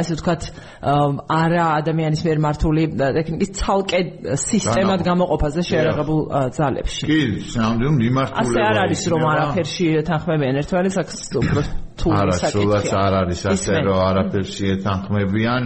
ასე 0.00 0.16
ვთქვათ 0.18 0.42
არა 0.84 1.64
ადამიანის 1.80 2.22
მიერ 2.26 2.38
მართული 2.44 2.84
ტექნიკის 3.00 3.50
ცალკე 3.58 4.00
სისტემად 4.44 5.04
გამოყოფაზე 5.08 5.62
შეერაღებულ 5.70 6.20
ძალებში. 6.58 7.02
კი, 7.08 7.20
სამდენ 7.54 7.94
მიმართულება. 8.02 8.44
ასე 8.44 8.60
არ 8.68 8.76
არის 8.84 9.02
რომ 9.14 9.22
არაფერში 9.32 9.84
ეთანხმებიან 10.04 10.54
ერთმანეთს, 10.62 10.96
აქ 11.02 11.08
უფრო 11.42 11.60
თუ 11.98 12.08
საკითხია. 12.44 12.80
არა, 12.80 13.04
არ 13.04 13.14
არის 13.22 13.40
ასე 13.54 13.72
რომ 13.88 13.98
არაფერში 14.08 14.64
ეთანხმებიან. 14.78 15.64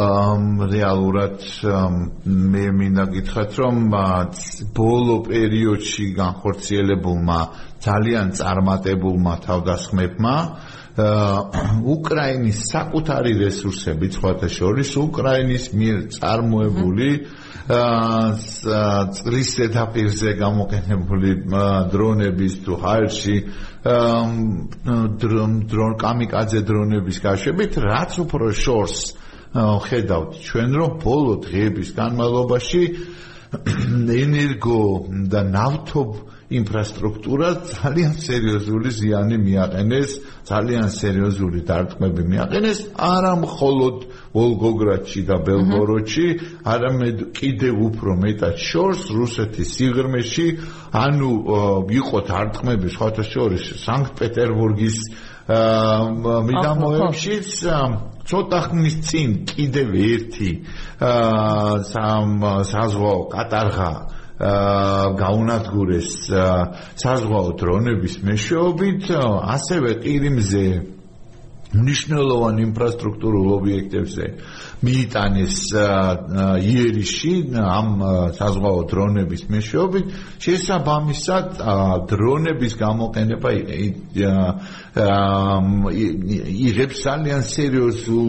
ამ 0.00 0.44
რეალურად 0.70 1.42
მე 2.24 2.64
მინდა 2.78 3.04
გითხრათ 3.10 3.56
რომ 3.58 3.76
ბოლო 4.76 5.16
პერიოდში 5.26 6.06
განხორციელებულმა 6.14 7.40
ძალიან 7.84 8.30
წარმატებულმა 8.38 9.34
თავდასხმებმა 9.46 10.34
უკრაინის 11.94 12.58
საკუთარი 12.72 13.32
რესურსები 13.40 14.08
სხვათა 14.16 14.48
შორის 14.56 14.90
უკრაინის 15.00 15.64
მიერ 15.76 15.98
წარმოებული 16.16 17.10
წრის 19.20 19.50
ზედაპირზე 19.60 20.30
გამოყენებული 20.40 21.30
დრონების 21.92 22.54
თუ 22.66 22.72
ჰაერში 22.82 23.36
დრონ 25.22 25.94
კამიკაძე 26.00 26.60
დრონების 26.70 27.18
გაშვებით 27.26 27.78
რაც 27.84 28.12
უფრო 28.24 28.50
შორს 28.64 28.96
ხედავთ 29.86 30.30
ჩვენ 30.46 30.70
რომ 30.80 30.92
ბოლო 31.04 31.34
დღეების 31.46 31.88
განმავლობაში 32.00 32.82
ენერგო 34.24 34.82
და 35.30 35.40
ნავთობ 35.54 36.10
ინფრასტრუქტურა 36.50 37.48
ძალიან 37.70 38.14
სერიოზული 38.18 38.90
ზიანი 38.90 39.36
მიაყენეს, 39.38 40.10
ძალიან 40.50 40.88
სერიოზული 40.90 41.60
დარტყმები 41.70 42.22
მიაყენეს, 42.32 42.78
არა 42.98 43.34
მხოლოდ 43.44 43.96
ვოლგოგრადში 44.34 45.22
და 45.30 45.36
ბელგოროდში, 45.46 46.26
არამედ 46.74 47.18
კიდევ 47.38 47.74
უფრო 47.86 48.10
მეტად 48.24 48.56
შორს 48.58 49.02
რუსეთის 49.14 49.68
სიღრმეში, 49.78 50.46
ანუ 50.90 51.32
იყო 52.00 52.18
დარტყმები 52.30 52.88
სხვათა 52.98 53.24
შორის 53.30 53.64
სანქტ-პეტერბურგის 53.86 54.96
მიდამოებში 56.50 57.34
ცოტა 58.30 58.60
ხნის 58.70 58.96
წინ 59.06 59.30
კიდევ 59.50 59.88
ერთი 59.98 60.50
საზღვაო 62.70 63.22
კატარღა 63.34 63.92
გაუნადგურეს 64.40 66.10
საზღვაო 66.96 67.50
დრონების 67.60 68.14
მეშვეობით, 68.24 69.10
ასევე 69.56 69.90
ყირიმზე 70.00 70.64
ნიშნულოვან 71.70 72.56
ინფრასტრუქტურულ 72.66 73.46
ობიექტებზე. 73.60 74.24
მიიტანეს 74.82 75.56
იერიში 76.66 77.34
ამ 77.54 77.88
საზღვაო 78.34 78.80
დრონების 78.90 79.42
მეშვეობით. 79.54 80.06
შესაბამისად 80.42 81.46
დრონების 82.10 82.72
გამოყენება 82.74 83.50
იღებს 86.66 86.96
ძალიან 87.06 87.42
სერიოზულ 87.54 88.28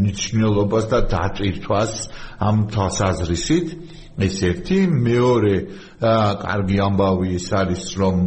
ნიშნულობას 0.00 0.84
და 0.88 0.98
დატვირთვას 1.10 1.92
ამ 2.40 2.56
თვალსაზრისით 2.72 3.99
ეს 4.26 4.36
ერთი 4.50 4.78
მეორე 4.90 5.54
კარგი 6.00 6.76
ამბავი 6.80 7.34
ის 7.36 7.46
არის 7.60 7.82
რომ 8.00 8.20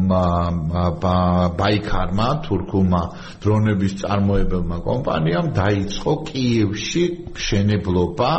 ბაიქარმა 1.57 2.27
თურქულმა 2.45 3.01
დრონების 3.41 3.93
წარმოებელმა 4.01 4.77
კომპანიამ 4.85 5.47
დაიწყო 5.57 6.13
კიევში 6.29 7.03
მშენებლობა 7.33 8.31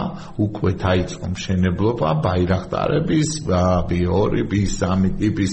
უკვე 0.47 0.71
დაიწყო 0.85 1.27
მშენებლობა 1.35 2.09
ბაირახტარების 2.27 3.31
ბიორების 3.91 4.71
სამი 4.79 5.11
ტიპის 5.19 5.53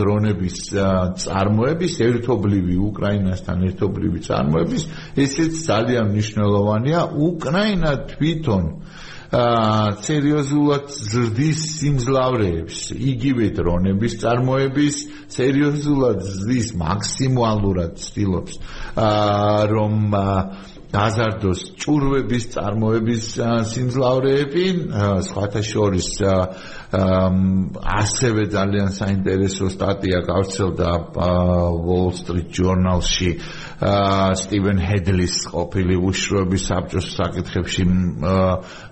დრონების 0.00 0.56
წარმოების 1.24 1.94
ერთობლივი 2.08 2.76
უკრაინასთან 2.88 3.58
ერთობლივი 3.68 4.20
წარმოების 4.28 4.82
ესეც 5.28 5.52
ძალიან 5.68 6.06
მნიშვნელოვანია 6.16 7.00
უკრაინა 7.28 7.92
თვითონ 8.16 8.64
სერიოზულად 9.28 10.88
ზრდის 10.88 11.64
სიმძლავრეებს, 11.78 12.78
იგივე 12.96 13.50
დრონების 13.58 14.14
წარმოების 14.22 15.00
სერიოზულად 15.34 16.22
ზრდის 16.24 16.70
მაქსიმალურად 16.80 18.00
ცდილობს 18.00 18.56
რომ 19.74 20.16
გაზარდოს 20.88 21.60
ჭურვების 21.76 22.44
წარმოების 22.56 23.24
სიმძლავრეები, 23.68 24.64
სხვათა 25.28 25.60
შორის 25.60 26.08
ასევე 26.88 28.48
ძალიან 28.48 28.88
საინტერესო 28.96 29.68
სტატია 29.68 30.24
გავრცელდა 30.24 30.90
Wall 31.84 32.12
Street 32.16 32.48
Journal-ში 32.48 33.36
სტივენ 33.78 34.78
ჰედლის 34.80 35.34
ყოფილი 35.52 35.94
უშროების 36.08 36.62
საბჭოს 36.64 37.08
საკითხებში 37.14 37.84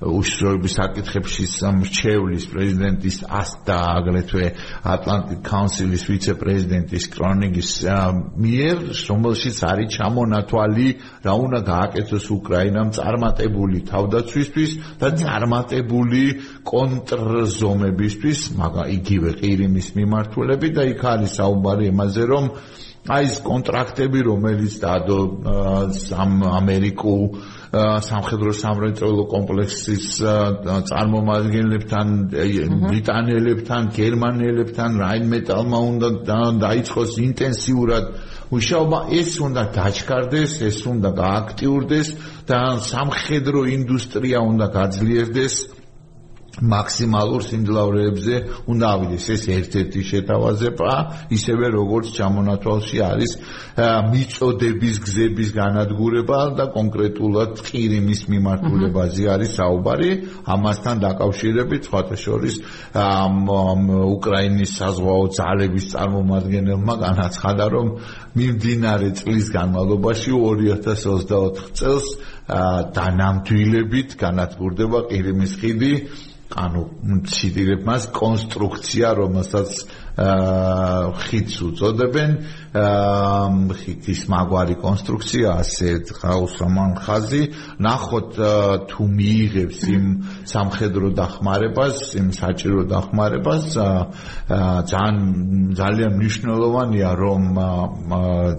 უშროების 0.05 0.73
საკითხებში 0.77 1.45
მრჩევლის 1.81 2.45
პრეზიდენტის 2.53 3.17
ასტა 3.41 3.79
აგრეთვე 3.97 4.47
ატლანტიკ 4.93 5.41
კაუნსილის 5.49 6.05
ვიცე-პრეზიდენტის 6.13 7.05
კრონიგის 7.17 7.71
მიერ 8.45 8.77
რომელშიც 9.09 9.57
არის 9.73 9.89
ჩამონათვალი 9.97 10.89
რა 11.25 11.35
უნდა 11.47 11.61
გააკეთოს 11.73 12.27
უკრაინამ 12.37 12.93
წარმატებული 13.01 13.79
თავდაცვისთვის 13.91 14.71
და 15.01 15.09
წარმატებული 15.17 16.23
კონტრზომებისთვის 17.87 18.41
მაგრამ 18.59 18.91
იგივე 18.97 19.31
ყირიმის 19.41 19.89
მიმართულებით 19.97 20.73
და 20.77 20.85
იქ 20.91 21.03
არის 21.13 21.31
საუბარი 21.39 21.85
იმაზე 21.93 22.25
რომ 22.31 22.45
აი 23.07 23.27
ეს 23.31 23.37
კონტრაქტები 23.47 24.21
რომელიც 24.27 24.73
დადო 24.83 25.19
სამ 25.95 26.33
ამერიკულ 26.43 27.23
სამხედრო 28.03 28.51
სამრეწველო 28.63 29.25
კომპლექსის 29.31 30.07
წარმომადგენლებთან 30.91 32.07
ბრიტანელებთან 32.91 33.83
გერმანელებთან 33.95 34.91
რაინმეტალმა 35.07 35.79
უნდა 35.93 36.09
დაიწყოს 36.67 37.13
ინტენსიურად 37.27 38.05
მუშაობა. 38.51 38.99
ეს 39.11 39.31
უნდა 39.47 39.63
დაჩქარდეს 39.79 40.53
ეს 40.67 40.79
უნდა 40.87 41.11
გააქტიურდეს 41.23 42.09
და 42.51 42.61
სამხედრო 42.91 43.61
ინდუსტრია 43.77 44.39
უნდა 44.51 44.67
გაძლიერდეს 44.79 45.55
მაქსიმალურ 46.57 47.43
სიმძლავრეებზე 47.45 48.37
უნდა 48.73 48.87
ავიდეს 48.97 49.27
ეს 49.35 49.43
ერთ-ერთი 49.57 50.01
შეთავაზება 50.11 50.91
ისევე 51.37 51.67
როგორც 51.77 52.07
ჩამონათვალში 52.17 52.99
არის 53.07 53.33
მიწოდების 54.13 54.97
გზების 55.05 55.51
განადგურება 55.53 56.39
და 56.57 56.65
კონკრეტულად 56.73 57.61
ყირიმის 57.67 58.21
მიმართულებაზე 58.33 59.25
არის 59.37 59.51
საუბარი. 59.61 60.11
ამასთან 60.57 60.97
დაკავშირებით 61.05 61.83
სხვათა 61.91 62.17
შორის 62.25 62.55
უკრაინის 64.17 64.71
საზღვაო 64.81 65.25
ძალების 65.37 65.85
წარმომადგენელმა 65.93 66.95
განაცხადა 67.05 67.65
რომ 67.77 67.87
მიმდინარე 68.37 69.11
წლის 69.21 69.47
განმავლობაში 69.53 70.31
2024 70.33 71.77
წელს 71.77 72.07
დანამდვილებით 72.97 74.17
განადგურდება 74.21 74.99
ყირიმის 75.11 75.53
ხიდი 75.61 75.93
ანუ 76.55 76.83
ციტირებ 77.27 77.83
მას 77.89 78.05
კონსტრუქცია 78.17 79.13
რომელსაც 79.19 79.73
ხიდს 80.17 81.57
უწოდებენ. 81.61 82.31
ხიდის 83.77 84.23
მაგვარი 84.33 84.77
კონსტრუქცია 84.81 85.49
ასე 85.61 85.89
ხაუსამან 86.09 86.93
ხაზი. 87.05 87.43
ნახოთ 87.85 88.33
თუ 88.89 89.03
მიიღებს 89.13 89.81
იმ 89.93 90.05
სამხედრო 90.49 91.09
დახმარებას 91.21 91.97
იმ 92.17 92.29
საჭირო 92.33 92.81
დახმარებას 92.89 93.67
ძალიან 94.93 95.17
ძალიან 95.77 96.13
მნიშვნელოვანია 96.17 97.11
რომ 97.13 97.43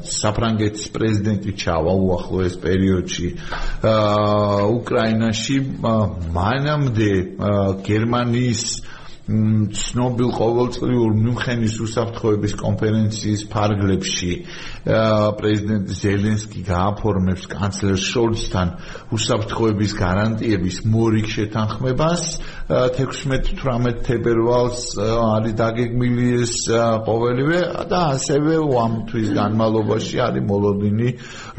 საფრანგეთის 0.06 0.86
პრეზიდენტი 0.93 1.52
ჩავა 1.58 1.93
უახლოეს 2.06 2.56
პერიოდში. 2.62 3.28
უკრაინაში 4.78 5.58
მანამდე 6.38 7.12
გერმანიის 7.89 8.63
ცნობილ 9.28 10.30
ყოველწლიურ 10.32 11.16
მიუნხენის 11.20 11.74
უსაფრთხოების 11.84 12.54
კონფერენციის 12.62 13.42
ფარგლებში 13.52 14.30
პრეზიდენტ 14.88 15.92
ზელენსკი 16.00 16.62
გააფორმებს 16.70 17.44
კანცლერ 17.52 17.98
შოლცთან 18.08 18.72
უსაფრთხოების 19.18 19.92
გარანტიების 20.00 20.78
მორიგ 20.88 21.28
შეთანხმებას. 21.34 22.24
16-18 22.72 24.00
თებერვალს 24.08 24.80
არის 24.96 25.54
დაგეგმილი 25.60 26.28
ეს 26.48 26.56
ყოველივე 27.04 27.60
და 27.92 28.00
ასევე 28.16 28.63
ამ 28.63 28.94
თვის 29.12 29.28
განმავლობაში 29.36 30.18
არის 30.24 30.48
მოლოდინი 30.48 31.10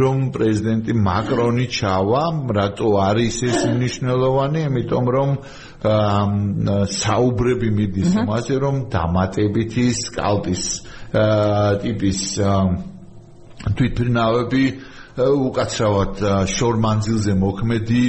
რომ 0.00 0.16
პრეზიდენტი 0.32 0.92
მაკრონი 1.04 1.66
ჩავა 1.68 2.24
რატო 2.48 2.88
არის 3.12 3.36
ეს 3.44 3.60
მნიშვნელოვანი? 3.76 4.60
იმიტომ 4.72 5.06
რომ 5.16 5.30
საუბრები 5.78 7.68
მიდის 7.70 8.14
იმაზე 8.18 8.54
რომ 8.64 8.78
დამატებითი 8.90 9.84
სკალპის 9.94 10.64
ტიპის 11.82 12.22
თვითფრინავები 13.78 14.64
უკაცრავად 15.18 16.22
შორმანძილზე 16.54 17.34
მოქმედი 17.42 18.02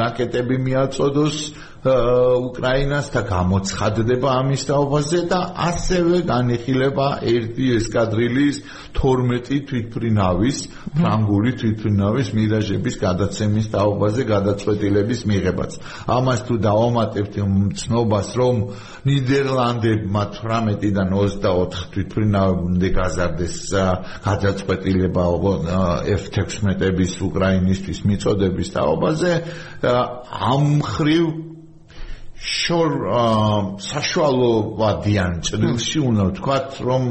რაკეტები 0.00 0.56
მიაწოდოს 0.68 1.36
უკრაინას 1.82 3.10
და 3.10 3.20
გამოცხადდება 3.26 4.28
ამის 4.38 4.62
თაობაზე 4.70 5.20
და 5.26 5.40
ასევე 5.66 6.22
განიხილება 6.30 7.06
ერთი 7.26 7.64
ესკადრილის 7.78 8.60
12 8.94 9.58
თვითფრინავის 9.66 10.58
ფრანგული 10.94 11.52
თვითფრინავის 11.58 12.28
მირაჟების 12.38 12.96
გადაცემის 13.02 13.66
თაობაზე 13.74 14.22
გადაწყვეტილების 14.30 15.20
მიღებაც. 15.26 15.72
ამას 16.06 16.40
თუ 16.46 16.54
დავამატებთ 16.68 17.34
ცნობას, 17.82 18.28
რომ 18.38 18.56
ნიდერლანდებმა 19.02 20.22
18-დან 20.38 21.08
24 21.18 21.90
თვითფრინავამდე 21.92 22.88
გაზარდეს 22.94 23.56
გადაწყვეტილება 24.22 25.24
F-16-ების 26.22 27.14
უკრაინისთვის 27.28 28.04
მიწოდების 28.08 28.74
თაობაზე, 28.76 29.32
ამ 30.52 30.68
ხრივ 30.86 31.26
შორ 32.42 32.94
საშუალო 33.78 34.50
ვადიან 34.80 35.34
ჭრილში 35.46 36.00
უნდა 36.02 36.24
ვთქვათ 36.30 36.78
რომ 36.82 37.04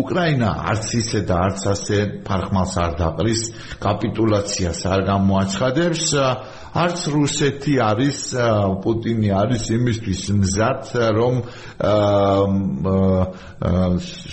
უკრაინა 0.00 0.48
არც 0.72 0.88
ისე 0.98 1.20
და 1.28 1.36
არც 1.46 1.66
ასე 1.70 1.98
ფარხმალს 2.26 2.74
არ 2.82 2.96
დაყრის 2.98 3.42
კაპიტულაციას 3.84 4.80
არ 4.90 5.04
გამოაცხადებს 5.06 6.04
არც 6.70 7.00
რუსეთი 7.10 7.74
არის 7.82 8.18
პუტინი 8.84 9.30
არის 9.34 9.64
იმისთვის 9.74 10.22
მზად 10.38 10.92
რომ 11.18 11.40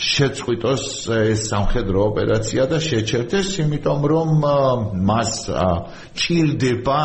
შეწყვიტოს 0.08 0.86
ეს 1.18 1.42
სამხედრო 1.50 2.06
ოპერაცია 2.12 2.68
და 2.70 2.78
შეჩერდეს 2.78 3.50
იმიტომ 3.66 4.06
რომ 4.14 4.30
მას 5.10 5.34
ჭირდება 6.14 7.02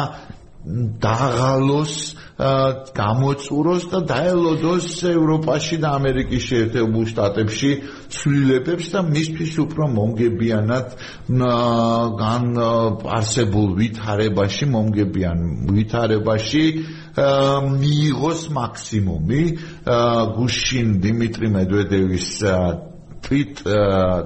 დაღალოს 1.03 1.95
გამოწუროს 2.41 3.85
და 3.93 3.99
დაელოდოს 4.09 4.89
ევროპაში 5.05 5.77
და 5.83 5.89
ამერიკის 6.01 6.43
შეერთებულ 6.49 7.05
შტატებში 7.13 7.71
ცვლილებებს 8.09 8.87
და 8.95 9.01
მისთვის 9.05 9.53
უფრო 9.63 9.89
მომგებიანად 9.93 10.97
გან 12.23 12.47
არსებულ 13.19 13.69
ვითარებაში 13.83 14.65
მომგებიან 14.73 15.39
ვითარებაში 15.77 16.65
მიიღოს 17.13 18.43
მაქსიმუმი. 18.57 19.43
გუშინ 20.33 20.89
დიმიტრი 21.05 21.49
მედვედევის 21.53 22.29
tweet 23.23 23.61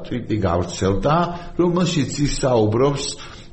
tweet-ი 0.06 0.36
გავრცელდა 0.40 1.16
რომელშიც 1.58 2.12
ის 2.26 2.34
საუბრობს 2.40 3.04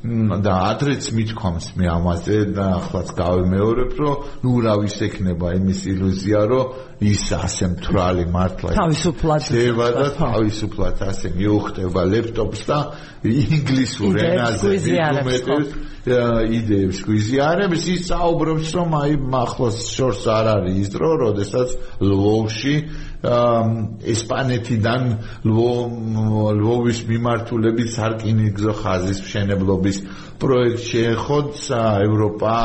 და 0.03 0.53
ადრეც 0.67 1.05
მithქვამს 1.15 1.67
მე 1.79 1.87
ამაზე 1.87 2.39
და 2.57 2.65
ახლაც 2.75 3.11
გავიმეორებ 3.15 3.93
რომ 4.03 4.25
ნუ 4.43 4.53
რა 4.65 4.73
ვისექნება 4.83 5.53
იმის 5.59 5.81
ილუზია 5.93 6.41
რომ 6.51 6.73
ის 7.07 7.23
ასე 7.39 7.69
მთრალი 7.75 8.25
მართლა 8.35 8.75
თავისუფლად 8.75 9.47
შევა 9.47 9.87
და 9.95 10.07
თავისუფლად 10.19 10.97
ასე 11.07 11.31
მიუხტება 11.39 12.03
ლეპტოპს 12.15 12.61
და 12.67 12.79
ინგლისურ 13.23 14.13
ენაზე 14.27 14.75
ინსტრუმენტებს 14.75 15.91
იდეებს 16.03 16.99
გვიზიარებს. 17.07 17.83
ის 17.95 18.01
საუბრობს 18.11 18.67
რომ 18.75 18.89
აი 18.99 19.13
ახლოს 19.39 19.77
შორს 19.87 20.23
არ 20.27 20.45
არის 20.59 20.75
ის 20.83 20.89
დრო 20.91 21.11
როდესაც 21.23 21.69
ლვოვში 22.03 22.75
ესპანეთიდან 23.23 25.03
ლვოვის 25.47 26.99
მიმართულებით 27.07 27.91
სარკინიგზო 27.95 28.73
ხაზის 28.81 29.21
მშენებლობის 29.23 29.99
პროექტ 30.43 30.83
შეეხოთ 30.89 31.61
ევროპა 32.03 32.55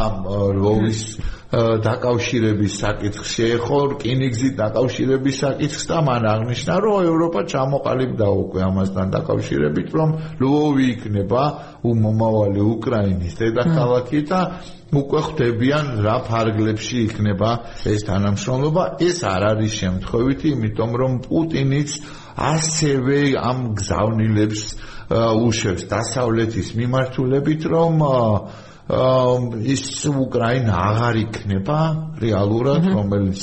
ლვოვის 0.59 1.03
დაკავშირების 1.49 2.73
საკითხს 2.77 3.29
შეეხო 3.33 3.79
რკინიგზით 3.95 4.55
დაკავშირების 4.59 5.37
საკითხს 5.43 5.87
და 5.89 5.99
მან 6.05 6.25
აღნიშნა 6.29 6.75
რომ 6.85 7.07
ევროპა 7.09 7.41
ჩამოყალიბდა 7.53 8.27
უკვე 8.43 8.61
ამასთან 8.69 9.07
დაკავშირებით 9.17 9.89
რომ 9.97 10.11
ლვოვი 10.45 10.85
იქნება 10.93 11.43
უმომავალი 11.89 12.63
უკრაინის 12.75 13.35
დედაქალაქი 13.41 14.21
და 14.29 14.41
უკვე 14.93 15.21
ხვდებიან 15.25 15.87
რა 16.05 16.17
ფარგლებში 16.29 16.97
იქნება 17.09 17.51
ეს 17.85 18.05
თანამშრომლობა. 18.09 18.83
ეს 19.09 19.19
არ 19.25 19.43
არის 19.53 19.73
შემთხვევითი 19.81 20.49
იმიტომ 20.53 20.91
რომ 21.01 21.13
პუტინიც 21.25 21.91
ასევე 22.37 23.19
ამ 23.41 23.59
გზავნილებს 23.81 24.63
უშვებს 25.49 25.83
დასავლეთის 25.93 26.69
მიმართულებით 26.77 27.63
რომ 27.73 27.95
ის 28.89 29.83
უკრაინა 30.09 30.73
აღარ 30.73 31.17
იქნება 31.21 31.79
რეალურად 32.25 32.87
რომელიც 32.89 33.43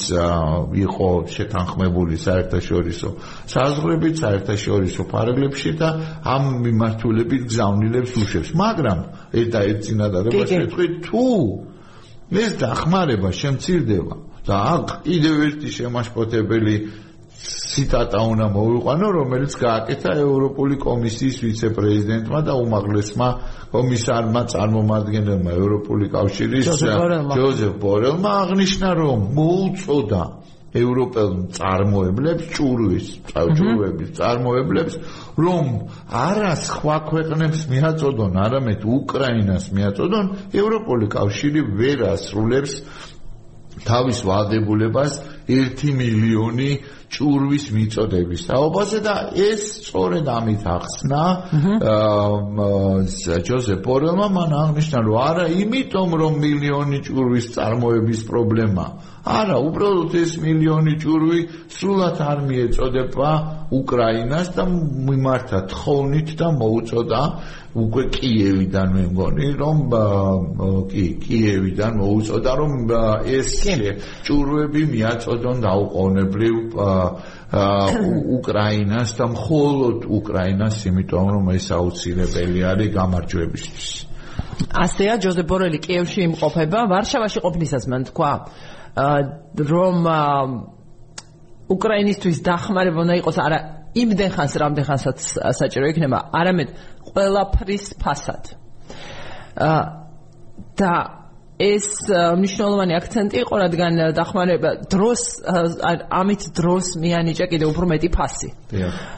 იყო 0.82 1.10
შეთანხმებული 1.30 2.18
საერთაშორისო 2.18 3.10
საზღვრებით 3.54 4.16
საერთაშორისო 4.26 5.06
ფარგლებში 5.06 5.72
და 5.78 5.90
ამ 6.26 6.50
მიმართულებით 6.66 7.46
გზავნილებს 7.54 8.18
უშვებს 8.26 8.52
მაგრამ 8.58 9.00
ეს 9.38 9.48
და 9.54 9.60
ეს 9.70 9.78
წინადადება 9.86 10.46
შეხვით 10.50 10.94
თუ 11.06 11.26
ეს 12.34 12.52
დახმარება 12.66 13.30
შემცირდება 13.30 14.16
და 14.50 14.56
აქ 14.74 14.88
კიდევ 15.06 15.36
ერთი 15.46 15.70
შემაშფოთებელი 15.78 16.76
ციტატა 17.44 18.20
უნდა 18.32 18.46
მოვიყვანო, 18.56 19.08
რომელიც 19.20 19.54
გააკეთა 19.60 20.12
ევროპული 20.24 20.76
კომისიის 20.86 21.38
ვიცე-პრეზიდენტმა 21.46 22.40
და 22.48 22.54
უმაღლესმა 22.64 23.30
კომისარმა 23.76 24.42
წარმომადგენელმა 24.54 25.52
ევროპული 25.60 26.06
კავშირის 26.16 26.66
ჯოზეფ 26.72 27.74
ბორელმა 27.84 28.32
აღნიშნა, 28.46 28.90
რომ 29.02 29.20
მოუწოდა 29.36 30.24
ევროპელ 30.76 31.30
წარმოებლებს 31.56 32.48
ჭურვის, 32.56 33.06
ჭურვების 33.32 34.10
წარმოებლებს, 34.20 34.94
რომ 35.40 35.66
არა 36.12 36.52
სხვა 36.68 36.98
ქვეყნებს 37.12 37.62
მიაწოდონ, 37.72 38.34
არამედ 38.46 38.82
უკრაინას 38.84 39.66
მიაწოდონ, 39.72 40.26
ევროპული 40.62 41.06
კავშირი 41.16 41.62
ვერ 41.80 42.00
ასრულებს 42.12 42.74
თავის 43.84 44.20
ვალდებულებას 44.24 45.14
1 45.52 45.92
მილიონი 46.00 46.70
ჭურვის 47.16 47.66
მიწოდების. 47.76 48.42
თაობაზე 48.50 49.00
და 49.06 49.16
ეს 49.36 49.62
სწორედ 49.86 50.26
ამით 50.26 50.64
ახსნა 50.76 51.24
ჯოზეფ 53.46 53.80
ბორელმა 53.86 54.28
მან 54.38 54.52
აღნიშნა 54.64 55.00
რომ 55.06 55.20
არა 55.30 55.46
იმიტომ 55.62 56.10
რომ 56.22 56.34
მილიონი 56.46 57.00
ჭურვის 57.08 57.46
წარმოების 57.56 58.22
პრობლემა 58.30 58.86
არა 59.26 59.58
უბრალოდ 59.70 60.14
ეს 60.24 60.32
მილიონი 60.46 60.94
ჭურვი 61.04 61.40
სრულად 61.78 62.18
არ 62.32 62.40
მიეწოდება 62.50 63.32
უკრაინას 63.74 64.48
და 64.56 64.64
მიმართა 64.70 65.60
თხოვნით 65.72 66.30
და 66.38 66.48
მოუწოდა 66.60 67.22
უკვე 67.76 68.04
კიევიდან 68.16 68.88
მე 68.96 69.04
მგონი 69.12 69.48
რომ 69.60 69.80
კი 70.92 71.06
კიევიდან 71.26 71.98
მოუწოდა 72.00 72.52
რომ 72.62 72.72
ეს 73.26 73.50
ჭურვები 74.26 74.84
მიაწოდონ 74.94 75.58
დაუყოვნებლივ 75.66 76.56
უკრაინას 78.38 79.10
და 79.20 79.26
მხოლოდ 79.36 79.98
უკრაინას 80.20 80.76
იმიტომ 80.92 81.26
რომ 81.36 81.46
ეს 81.58 81.68
აუცილებელი 81.76 82.60
არის 82.72 82.90
გამარჯვებისთვის. 82.96 83.88
ასეა 84.72 85.16
ჯოზეფ 85.24 85.48
ბორელი 85.52 85.80
კიევში 85.84 86.20
იმყოფება 86.30 86.80
ვარშავაში 86.92 87.40
ყოფნისას 87.44 87.84
მან 87.92 88.04
თქვა 88.12 88.32
რომ 88.96 89.98
უკრაინისტვის 91.72 92.38
დახმარება 92.46 93.00
უნდა 93.06 93.16
იყოს 93.22 93.38
არა 93.42 93.60
იმდენ 93.96 94.32
ხანს 94.36 94.54
რამდენ 94.62 94.86
ხანსაც 94.86 95.20
საჭირო 95.60 95.86
იქნება 95.94 96.18
არამედ 96.36 96.70
ყველაფრის 97.10 97.86
ფასად 98.02 98.44
და 100.76 100.94
ეს 101.56 101.88
მნიშვნელოვანი 102.12 102.94
აქცენტი 103.00 103.38
იყო 103.46 103.56
რადგან 103.64 104.00
დახმარება 104.12 104.72
დროს 104.92 105.22
ამით 106.12 106.42
დროს 106.52 106.86
მიანიჭა 107.00 107.46
კიდევ 107.48 107.68
უფრო 107.72 107.86
მეტი 107.96 108.10
ფასი. 108.12 108.50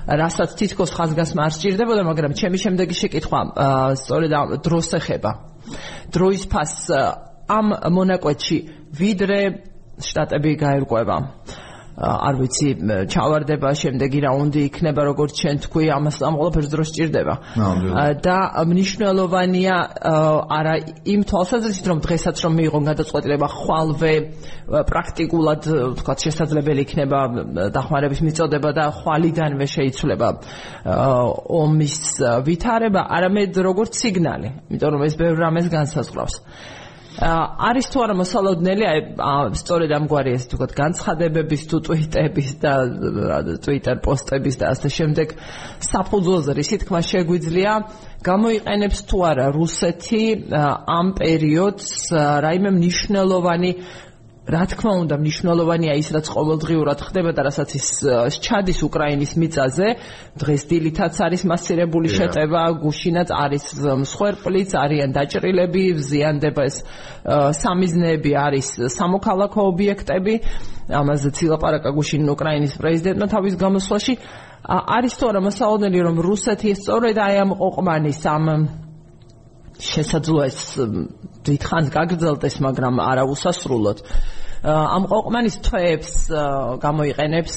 რასაც 0.05 0.49
თითქოს 0.53 0.91
ხაზგასმა 0.93 1.41
არ 1.49 1.53
სჭირდებოდა, 1.57 2.01
მაგრამ 2.05 2.31
ჩემი 2.37 2.57
შემდეგი 2.61 2.95
შეკითხვა 3.01 3.39
სწორედ 3.97 4.31
დროს 4.61 4.87
ეხება. 5.01 5.31
დროის 6.13 6.43
ფასს 6.45 6.93
ამ 7.49 7.67
მონაკვეთში 7.97 8.57
ვიდრე 8.93 9.41
შტატები 9.97 10.51
გაერკვევა. 10.61 11.17
არ 11.97 12.35
ვიცი 12.37 12.69
ჩავარდება 13.09 13.69
შემდეგი 13.73 14.19
რაუნდი 14.27 14.61
იქნება 14.69 15.01
როგორც 15.07 15.31
ჩვენ 15.41 15.57
თქვი 15.65 15.85
ამას 15.97 16.17
ამ 16.29 16.35
ყველაფერს 16.37 16.69
დრო 16.69 16.83
სჭირდება 16.85 17.35
და 18.21 18.37
მნიშვნელოვანია 18.69 19.75
არა 20.57 20.75
იმ 21.09 21.21
თვალსაზრისით 21.25 21.85
რომ 21.89 21.99
დღესაც 22.05 22.35
რომ 22.45 22.53
მიიღონ 22.61 22.83
გადაწყვეტილება 22.91 23.47
ხვალვე 23.57 24.13
პრაქტიკულად 24.93 25.61
თქვა 25.97 26.13
შესაძლებელი 26.21 26.81
იქნება 26.85 27.19
დახმარების 27.73 28.21
მიწოდება 28.29 28.69
და 28.77 28.85
ხვალიდანვე 29.01 29.65
შეიცვლება 29.73 30.29
ომის 31.49 31.97
ვითარება 32.45 33.01
არამედ 33.09 33.57
როგორც 33.57 33.91
სიგნალი 34.05 34.49
იმიტომ 34.69 34.89
რომ 34.93 35.01
ეს 35.09 35.15
ბევრ 35.17 35.35
რამეს 35.41 35.73
განსაზღვრავს 35.73 36.35
არის 37.17 37.87
თუ 37.89 38.01
არა 38.05 38.15
მოსალოდნელი 38.21 38.85
აი 38.85 38.99
სწორედ 39.57 39.93
ამგვარი 39.97 40.31
ეს 40.37 40.43
თქო 40.53 40.65
განცხადებების 40.77 41.61
თუ 41.71 41.77
ტვიტების 41.87 42.49
და 42.61 42.73
ტვიტერ 43.65 43.97
პოსტების 44.05 44.55
და 44.61 44.65
ასე 44.77 44.89
შემდეგ 44.97 45.33
საფუძველზე 45.81 46.51
რისი 46.61 46.77
თქმა 46.85 47.01
შეგვიძლია. 47.09 47.73
გამოიყენებს 48.21 48.99
თუ 49.09 49.17
არა 49.33 49.47
რუსეთი 49.57 50.23
ამ 50.53 51.07
პერიოდს 51.17 51.89
რაიმე 52.45 52.69
მნიშვნელოვანი 52.77 53.71
რა 54.47 54.63
თქმა 54.71 54.91
უნდა 55.03 55.15
მნიშვნელოვანია 55.19 55.93
ის 55.99 56.09
რაც 56.15 56.27
ყოველდღიურად 56.31 56.99
ხდება 57.03 57.31
და 57.35 57.41
რასაც 57.47 57.69
ის 57.75 57.87
ჩადის 58.39 58.79
უკრაინის 58.87 59.33
მიწაზე 59.43 59.87
დღეს 60.39 60.63
დილითაც 60.71 61.19
არის 61.27 61.41
მასირებული 61.51 62.09
შეტევა 62.15 62.63
გუშინაც 62.79 63.29
არის 63.43 63.65
მსხვერპლიც 64.07 64.71
არიან 64.83 65.11
დაჭრილები 65.17 65.83
ზიანდება 65.99 66.63
ეს 66.63 66.77
სამიზნეები 67.59 68.31
არის 68.47 68.67
სამოქალაქო 68.95 69.61
ობიექტები. 69.71 70.33
ამაზე 70.87 71.29
ცილაპარაკა 71.35 71.89
გუშინ 71.91 72.31
უკრაინის 72.31 72.73
პრეზიდენტმა 72.79 73.27
თავის 73.27 73.55
გამოსვლაში. 73.59 74.13
არის 74.67 75.13
თუ 75.19 75.23
არა 75.27 75.41
მასაოდნელი 75.43 75.99
რომ 76.07 76.17
რუსეთი 76.23 76.71
სწორედ 76.79 77.17
აი 77.19 77.35
ამ 77.43 77.51
ყოყმანის 77.59 78.21
ამ 78.31 78.45
შესაძლოა 79.77 80.45
ეს 80.47 80.59
დიდხანს 81.45 81.87
გაგრძელდეს, 81.93 82.55
მაგრამ 82.65 82.95
არა 83.03 83.23
უსასრულოდ. 83.29 83.97
ამ 84.67 85.03
ყოყმანის 85.07 85.55
თვეებს 85.63 86.13
გამოიყენებს 86.83 87.55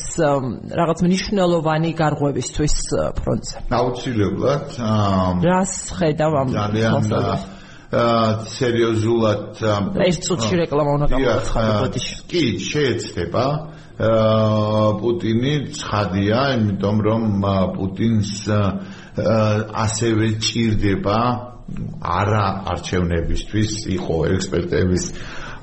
რაღაც 0.80 0.98
მნიშვნელოვანი 1.06 1.90
გარღვევისთვის 1.98 2.76
ფრონტზე. 3.18 3.56
აუცილებლად. 3.74 4.66
რას 5.42 5.74
ხედავ 5.98 6.32
ამ 6.42 6.48
ძალიან 6.54 7.02
სერიოზულად 7.90 9.58
ეს 10.06 10.16
წუთში 10.22 10.54
რეკლამა 10.62 10.90
უნდა 10.98 11.06
გამოაცხადოს. 11.10 12.06
კი, 12.30 12.44
შეეცდება. 12.62 13.46
პუტინი 15.00 15.54
ცხადია, 15.76 16.38
იმიტომ 16.56 16.96
რომ 17.04 17.22
პუტინს 17.74 18.32
ასევე 19.84 20.26
ჭირდება 20.40 21.18
არა 22.00 22.46
არჩევნებისთვის 22.72 23.72
იყო 23.98 24.16
ექსპერტების 24.34 25.04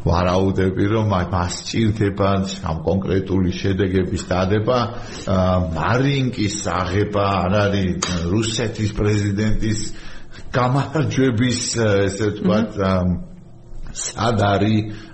ვარაუდები 0.08 0.86
რომ 0.94 1.14
მას 1.32 1.56
ჭირდება 1.70 2.30
ამ 2.72 2.78
კონკრეტული 2.88 3.52
შედეგების 3.62 4.24
დადება. 4.32 4.78
მარინკის 5.78 6.58
აღება 6.82 7.26
არ 7.44 7.54
არის 7.64 8.12
რუსეთის 8.34 8.92
პრეზიდენტის 9.00 9.80
გამარჯვების 10.58 11.62
ესე 11.88 12.28
ვთქვათ 12.32 12.70
სად 13.98 14.42
არის 14.48 15.06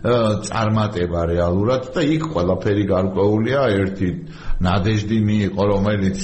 წარმატება 0.48 1.22
რეალურად 1.32 1.90
და 1.96 2.02
იქ 2.16 2.24
ყველაფერი 2.34 2.86
გარკვეულია. 2.94 3.62
ერთი 3.84 4.10
ნადეჟდი 4.64 5.18
მიიყო 5.28 5.64
რომელიც 5.74 6.20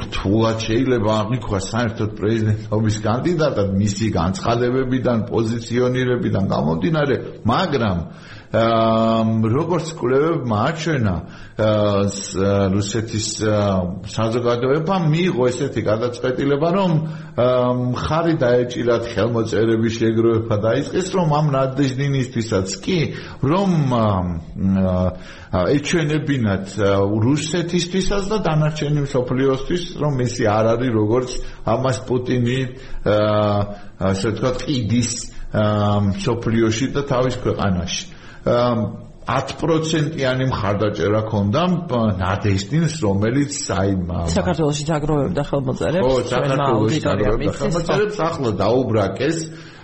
რთულად 0.00 0.56
შეიძლება 0.66 1.10
აღიქვა 1.22 1.60
საერთოდ 1.66 2.10
პრეზიდენტობის 2.18 2.96
კანდიდატად 3.06 3.68
მისი 3.82 4.06
განცხადებებიდან 4.18 5.18
პოზიციონირებიდან 5.30 6.44
გამომდინარე 6.50 7.16
მაგრამ 7.46 7.98
როგორც 8.50 9.94
კვლევებმა 9.94 10.56
აჩვენა 10.74 11.14
რუსეთის 12.74 13.26
საზოგადოება 14.10 14.96
მიიღო 15.06 15.44
ესეთი 15.46 15.82
გადაწყვეტილება 15.86 16.68
რომ 16.74 16.92
მხარი 17.94 18.34
დაეჭირათ 18.42 19.06
ხელმოწერების 19.14 19.94
შეგროვება 20.02 20.56
დაიწყეს 20.66 21.06
რომ 21.14 21.28
ამ 21.38 21.46
ნადეჟდინისთვისაც 21.54 22.68
კი 22.82 22.98
რომ 23.46 23.70
ეჩვენებინათ 25.70 26.66
რუსეთისთვისაც 27.30 28.24
და 28.34 28.38
დანარჩენი 28.50 29.00
მსოფლიოსთვის 29.06 29.84
რომ 30.02 30.14
ისი 30.26 30.44
არ 30.50 30.66
არის 30.74 30.90
როგორც 30.98 31.30
ამას 31.70 31.98
პუტინი 32.02 32.60
ასე 34.10 34.26
ვთქვათ 34.34 34.58
ყიდის 34.66 35.10
მსოფლიოში 35.54 36.86
და 36.98 37.02
თავის 37.06 37.38
ქვეყანაში 37.46 38.19
10%-იანი 38.44 40.44
მხარდაჭერა 40.50 41.20
ქონდა 41.30 41.62
ნადეჟდინს, 42.20 42.94
რომელიც 43.04 43.52
აი 43.76 43.90
საქართველოსი 44.34 44.84
დაგროვებდა 44.90 45.42
ხელმოწერებს. 45.50 46.06
ხო, 46.08 46.14
საქართველოსი 46.34 47.00
დაგროვებდა 47.04 47.52
ხელმოწერებს, 47.60 48.16
ახლა 48.28 48.50
დაუბრაკეს 48.62 49.38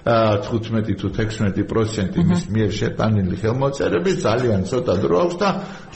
15 0.07 0.95
თუ 1.01 1.09
16% 1.11 2.19
იმის 2.23 2.43
მიერ 2.55 2.71
შეტანილი 2.79 3.37
ხელმოწერები 3.43 4.13
ძალიან 4.23 4.61
ცოტა 4.71 4.95
დრო 5.03 5.17
აქვს 5.25 5.37
და 5.43 5.49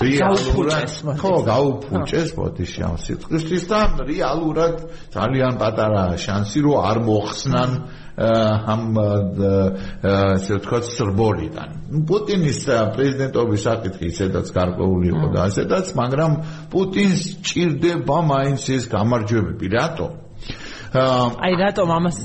რეალურად 0.02 0.88
ხო 1.20 1.34
გაუფუჭეს 1.46 2.28
ბოდიში 2.34 2.80
ამ 2.90 2.96
სიტყვისთვის 3.06 3.64
და 3.70 3.80
რეალურად 4.10 4.74
ძალიან 5.14 5.52
პატარა 5.62 6.04
შანსი 6.18 6.58
რომ 6.66 6.76
არ 6.90 6.98
მოხსნან 7.06 7.70
ამ 8.20 8.82
ასე 9.00 10.52
ვთქვათ 10.58 10.84
სრბოლიდან. 10.92 11.70
პუტინის 12.04 12.60
პრეზიდენტობის 12.66 13.60
საკითხი 13.64 14.04
ისედაც 14.12 14.46
გარკვეული 14.58 15.06
იყო 15.14 15.26
და 15.32 15.40
ასედაც, 15.48 15.86
მაგრამ 15.96 16.32
პუტინს 16.74 17.22
ჭირდება 17.46 18.18
მაინც 18.32 18.62
ეს 18.76 18.84
გამარჯვებები. 18.92 19.66
რატომ? 19.72 20.10
აი 20.90 21.54
რატომ 21.54 21.86
ამას 21.94 22.16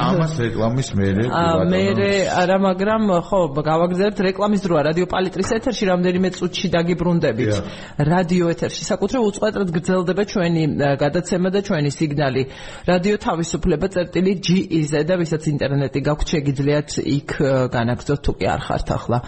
ამას 0.00 0.32
რეკლამის 0.40 0.88
მერე 0.96 1.24
მერე 1.68 2.08
არა 2.32 2.56
მაგრამ 2.56 3.02
ხო 3.20 3.40
გავაგზავნებთ 3.52 4.18
რეკლამის 4.24 4.62
დროა. 4.64 4.80
რადიო 4.88 5.06
პალიტრის 5.12 5.50
ეთერში 5.60 5.84
რამდენიმე 5.92 6.28
წუთში 6.32 6.68
დაგიბრუნდებით. 6.72 7.52
რადიო 8.00 8.46
ეთერში. 8.54 8.82
საკუთრე 8.88 9.18
უწყეთად 9.28 9.68
გრძელდება 9.76 10.22
ჩვენი 10.24 10.62
გადაცემა 11.04 11.48
და 11.52 11.60
ჩვენი 11.68 11.90
სიგნალი. 11.92 12.42
რადიო 12.88 13.16
თავისუფლება 13.28 13.86
წერტილი 13.92 14.32
GIZ 14.40 14.92
და 15.04 15.14
ვისაც 15.20 15.42
ინტერნეტი 15.52 16.00
გაქვთ 16.08 16.26
შეგიძლიათ 16.32 16.88
იქ 17.04 17.30
განაგზოთ 17.76 18.20
თუ 18.24 18.32
კი 18.40 18.44
არ 18.48 18.60
ხართ 18.64 18.88
ახლა 18.96 19.18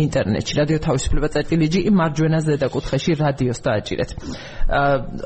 ინტერნეტში. 0.00 0.52
რადიო 0.64 0.78
თავისუფლება 0.80 1.28
წერტილი 1.28 1.66
G 1.68 1.76
მარჯვენა 1.92 2.40
ზედა 2.40 2.66
კუთხეში 2.72 3.12
რადიოს 3.20 3.60
დააჭირეთ 3.60 4.10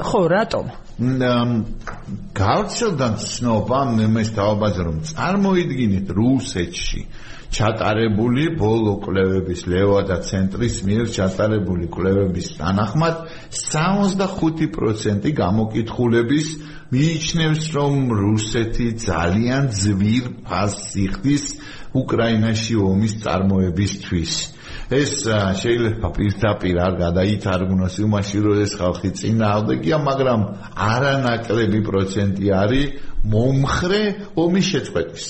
ხო 0.02 0.20
რატომ 0.34 0.89
გავრცელდა 1.00 3.06
ცნობა 3.24 3.78
მემეს 3.96 4.30
თავაზე 4.36 4.82
რომ 4.84 4.96
წარმოიდგინეთ 5.10 6.08
რუსეთში 6.18 7.00
ჩატარებული 7.56 8.44
ბოლო 8.60 8.92
კვლევების 9.04 9.60
ლევადა 9.72 10.16
ცენტრის 10.28 10.76
მიერ 10.86 11.06
ჩატარებული 11.16 11.88
კვლევების 11.94 12.48
თანახმად 12.60 13.16
65% 13.60 15.32
გამოკითხულების 15.40 16.48
მიიჩნევს 16.92 17.64
რომ 17.80 17.94
რუსეთი 18.20 18.88
ძალიან 19.08 19.72
ძვირ 19.80 20.24
ფასს 20.46 20.88
იხდის 21.06 21.44
უკრაინაში 21.96 22.74
ომის 22.92 23.12
წარმოებისთვის 23.24 24.32
ეს 24.90 25.12
შეიძლება 25.62 26.08
პირდაპირ 26.16 26.78
არ 26.82 26.94
გადაითარგმნოს 26.98 27.94
იმაში 28.02 28.38
რომ 28.42 28.62
ეს 28.64 28.72
ხალხი 28.80 29.10
წინააღმდეგია 29.20 29.98
მაგრამ 30.02 30.40
არანაკლები 30.74 31.80
პროცენტი 31.86 32.46
არის 32.62 32.86
მომხრე 33.34 34.02
ომის 34.34 34.66
შეწყვეტის. 34.74 35.26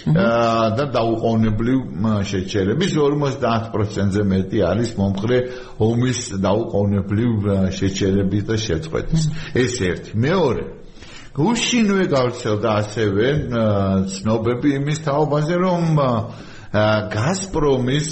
და 0.00 0.84
დაუყოვნებლივ 0.96 1.80
შეჩერების 2.24 2.92
50%-ზე 2.96 4.22
მეტი 4.32 4.58
არის 4.64 4.90
მომხრე 4.96 5.38
ომის 5.76 6.20
დაუყოვნებლივ 6.40 7.32
შეჩერების 7.78 8.42
და 8.48 8.56
შეწყვეტის. 8.56 9.22
ეს 9.60 9.74
ერთი. 9.90 10.12
მეორე. 10.16 10.64
გუშინვე 11.36 12.04
გავრცელდა 12.10 12.70
ასევე 12.80 13.26
ცნობები 14.14 14.70
იმის 14.80 14.98
თაობაზე 15.06 15.54
რომ 15.62 15.84
გაზპრომის 16.70 18.08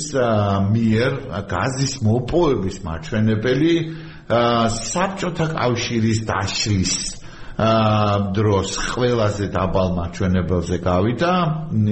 მიერ 0.74 1.12
გაზის 1.50 1.92
მოპოვების 2.02 2.76
მაჩვენებელი 2.82 3.74
საბჭოთა 4.28 5.46
კავშირის 5.54 6.18
დაშლის 6.26 6.94
დროს 8.34 8.70
ყველაზე 8.94 9.46
დაბალ 9.54 9.88
მაჩვენებელზე 9.98 10.76
გავიდა, 10.82 11.32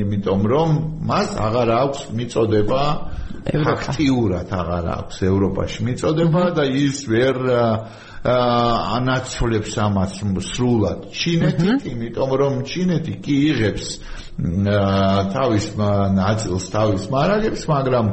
იმიტომ 0.03 0.43
რომ 0.47 0.71
მას 1.07 1.31
აღარ 1.47 1.71
აქვს 1.87 2.01
მიწოდება 2.19 2.83
აქტიურად 3.47 4.51
აღარ 4.51 4.87
აქვს 4.97 5.17
ევროპაში 5.31 5.81
მიწოდება 5.87 6.43
და 6.55 6.65
ის 6.67 7.07
ვერ 7.11 7.37
ანაცვლებს 8.27 9.75
ამას 9.87 10.15
სრულად 10.51 11.07
ჩინეთი, 11.15 11.69
იმიტომ 11.93 12.31
რომ 12.43 12.55
ჩინეთი 12.67 13.15
კი 13.23 13.37
იღებს 13.53 13.91
თავის 14.37 15.67
ნაწილს 16.17 16.67
თავის 16.75 17.05
მარაგებს, 17.13 17.63
მაგრამ 17.71 18.07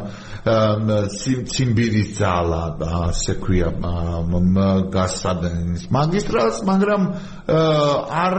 ციმბირის 1.54 2.10
ძალა 2.19 2.62
ასე 3.10 3.34
ქვია 3.43 3.69
გასადენის 4.93 5.88
მაგისტრალს, 5.97 6.58
მაგრამ 6.67 7.02
არ 8.23 8.36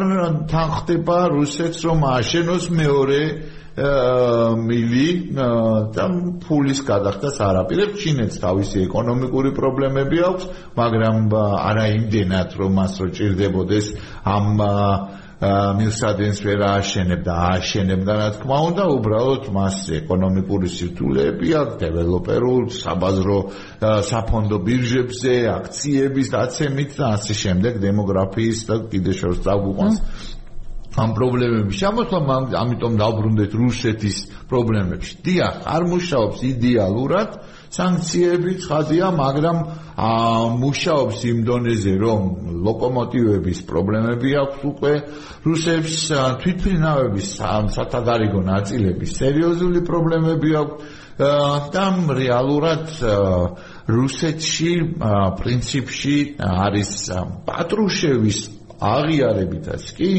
თანხდება 0.53 1.19
რუსეთს 1.35 1.81
რომ 1.89 1.99
აშენოს 2.15 2.71
მეორე 2.71 3.21
მილი 3.75 5.07
და 5.35 6.05
ფულის 6.45 6.81
გადახდას 6.87 7.41
არაპირებს 7.43 7.99
ჩინეთს 8.05 8.39
თავისი 8.45 8.85
ეკონომიკური 8.87 9.51
პრობლემები 9.57 10.23
აქვს 10.31 10.47
მაგრამ 10.79 11.17
არა 11.35 11.87
იმდენად 11.99 12.55
რომ 12.61 12.79
მას 12.79 12.95
რო 13.03 13.09
ჭირდებოდეს 13.19 13.91
ამ 14.31 14.63
მილსადენს 15.45 16.39
ვერ 16.47 16.63
ააშენებდა, 16.65 17.33
ააშენებდა 17.49 18.13
რა 18.21 18.29
თქმა 18.37 18.59
უნდა, 18.69 18.85
უბრალოდ 18.97 19.49
მას 19.57 19.79
ეკონომიკური 19.99 20.69
სირთულეები 20.75 21.49
აქვს, 21.61 21.77
დეველოპერულ, 21.83 22.63
საბაზრო, 22.79 23.39
საფონდო 24.11 24.59
ბირჟებზე, 24.69 25.35
აქციების 25.59 26.33
დაცემით 26.37 26.97
და 27.01 27.07
ასე 27.19 27.35
შემდეგ, 27.43 27.83
დემოგრაფიის 27.85 28.59
და 28.71 28.75
კიდე 28.95 29.13
შორს 29.21 29.45
დაგვიყვანს 29.45 29.99
ამ 30.95 31.11
პრობლემების 31.19 31.77
შემოსვლა, 31.83 32.37
ამიტომ 32.55 32.93
დავბრუნდეთ 33.03 33.53
რუსეთის 33.59 34.17
პრობლემებში. 34.47 35.15
დიახ, 35.27 35.55
არ 35.67 35.83
მუშაობს 35.91 36.39
იდეალურად, 36.55 37.31
სანქციები 37.75 38.53
ხაზია, 38.63 39.07
მაგრამ 39.19 39.59
მუშაობს 40.63 41.19
იმ 41.31 41.39
დონეზე, 41.49 41.95
რომ 41.99 42.21
ლოკომოტივების 42.67 43.59
პრობლემები 43.67 44.31
აქვს 44.39 44.61
უკვე 44.71 44.93
რუსებს 45.43 45.95
თვითფრინავების 46.43 47.29
სათადარიგო 47.75 48.41
ნაწილების 48.47 49.11
სერიოზული 49.19 49.81
პრობლემები 49.83 50.51
აქვს 50.63 51.03
და 51.75 51.87
რეალურად 52.23 52.91
რუსეთში 53.87 54.73
პრინციპში 55.43 56.17
არის 56.43 56.93
პატრუშევის 57.47 58.39
აღიარებითაც 58.85 59.85
კი 59.97 60.11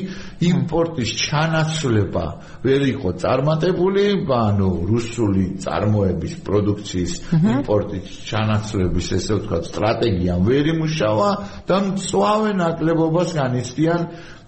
იმპორტის 0.49 1.11
ჩანაცვლება 1.21 2.25
ვერ 2.65 2.81
იყო 2.91 3.09
წარმატებული, 3.23 4.05
ანუ 4.25 4.69
რუსული 4.89 5.45
წარმოების 5.65 6.33
პროდუქციის 6.47 7.13
იმპორტის 7.55 8.07
ჩანაცვლების 8.29 9.07
ესე 9.19 9.33
ვთქვათ 9.39 9.69
სტრატეგია 9.71 10.35
ვერ 10.49 10.71
იმუშავა 10.75 11.29
და 11.69 11.77
მწვავე 11.89 12.51
ნაკლებობას 12.61 13.29
განიცდიან 13.39 14.01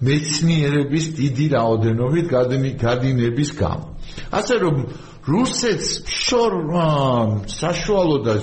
მეცნიერების 0.08 1.06
დიდი 1.18 1.46
რაოდენობით 1.58 2.26
გადინების 2.88 3.50
გამო. 3.58 3.86
ასე 4.32 4.56
რომ 4.64 4.76
რუსეთს 5.28 5.88
შორ 6.08 6.54
საშუალო 7.52 8.18
და 8.24 8.36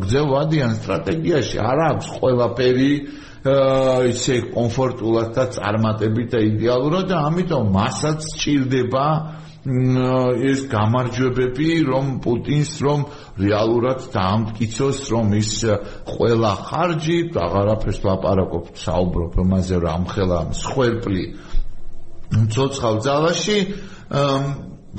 გზევადიან 0.00 0.72
სტრატეგიაში 0.80 1.60
არ 1.60 1.80
აქვს 1.90 2.06
ყველაფერი 2.16 2.92
ისე 3.40 4.52
კომფორტულად 4.52 5.30
და 5.32 5.44
წარმატებით 5.56 6.28
და 6.34 6.40
იდეალურად 6.44 7.06
და 7.08 7.20
ამიტომ 7.30 7.70
მასაც 7.72 8.26
ჭირდება 8.36 9.06
ეს 9.60 10.60
გამარჯვებები 10.72 11.68
რომ 11.88 12.06
პუტინს 12.24 12.72
რომ 12.84 13.00
რეალურად 13.40 14.00
დაამტკიცოს 14.12 15.00
რომ 15.12 15.26
ის 15.40 15.52
ყველა 16.08 16.52
ხარჯი 16.68 17.18
აღარაფერს 17.36 18.00
ლაპარაკობ 18.08 18.64
საუბრობ 18.76 19.32
ამაზე 19.44 19.76
რომ 19.84 19.92
ამხელა 20.00 20.40
მსხვერპლი 20.52 21.24
ცოცხალ 22.56 22.96
ძალაში 23.04 23.58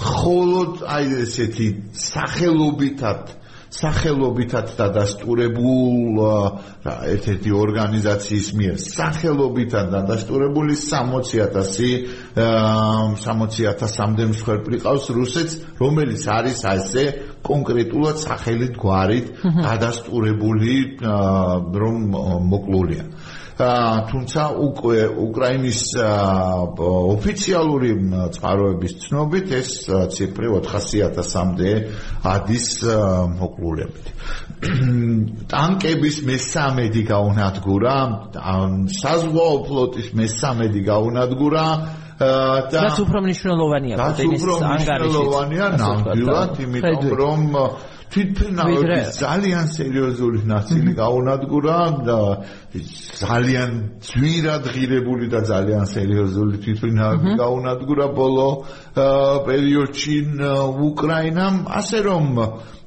ხოლოდ 0.01 0.73
აი 0.87 1.07
ესეთი 1.25 1.67
სახელობითად 1.97 3.40
სახელობითად 3.71 4.73
დადასტურებულ 4.75 6.17
ერთ-ერთი 7.13 7.53
ორგანიზაციის 7.55 8.47
მიერ 8.59 8.75
სახელობითად 8.83 9.93
დადასტურებული 9.95 10.75
60000 10.75 12.11
60000-მდე 13.25 14.25
მსხვერპლი 14.33 14.81
ყავს 14.83 15.05
რუსეთს, 15.15 15.53
რომელიც 15.79 16.21
არის 16.35 16.59
ასე 16.67 17.03
კონკრეტულად 17.47 18.17
სახელით 18.21 18.75
გვარით 18.81 19.31
დადასტურებული 19.63 20.75
რომ 21.81 21.97
მოკლულია. 22.51 23.07
თუმცა 24.11 24.43
უკვე 24.67 24.99
უკრაინის 25.25 25.81
ოფიციალური 27.15 27.91
წყაროების 28.35 28.93
ცნობით 29.03 29.47
ეს 29.59 29.69
ციფრი 30.15 30.47
400.000-მდე 30.65 31.71
ადის 32.33 32.67
მოკლულებით. 33.37 34.05
ტანკების 35.51 36.17
მესამედი 36.29 37.01
გაუნადგურა, 37.11 37.95
საზღვაო 39.01 39.55
ფლოტის 39.67 40.09
მესამედი 40.21 40.81
გაუნადგურა 40.91 41.65
და 42.21 42.81
რაც 42.85 42.99
უფრო 43.01 43.19
მნიშვნელოვანია 43.25 43.95
პუტინის 43.97 44.43
ანგარიშით. 44.45 45.09
მნიშვნელოვანია 45.09 45.65
ნამდვილად, 45.81 46.51
იმიტომ 46.65 47.01
რომ 47.21 47.41
თვითფრინავების 48.11 49.17
ძალიან 49.23 49.65
სერიოზული 49.71 50.41
ნაწილი 50.51 50.91
გაუნადგურა 50.99 51.77
და 52.07 52.19
ძალიან 53.21 53.71
ძვირად 54.07 54.63
ღირებული 54.73 55.31
და 55.31 55.39
ძალიან 55.51 55.85
სერიოზული 55.95 56.59
თვითფრინავები 56.65 57.29
გაუნადგურა 57.43 58.07
ბოლო 58.19 58.49
პერიოდში 59.47 60.17
უკრაინამ 60.91 61.55
ასე 61.81 61.99
რომ 62.09 62.27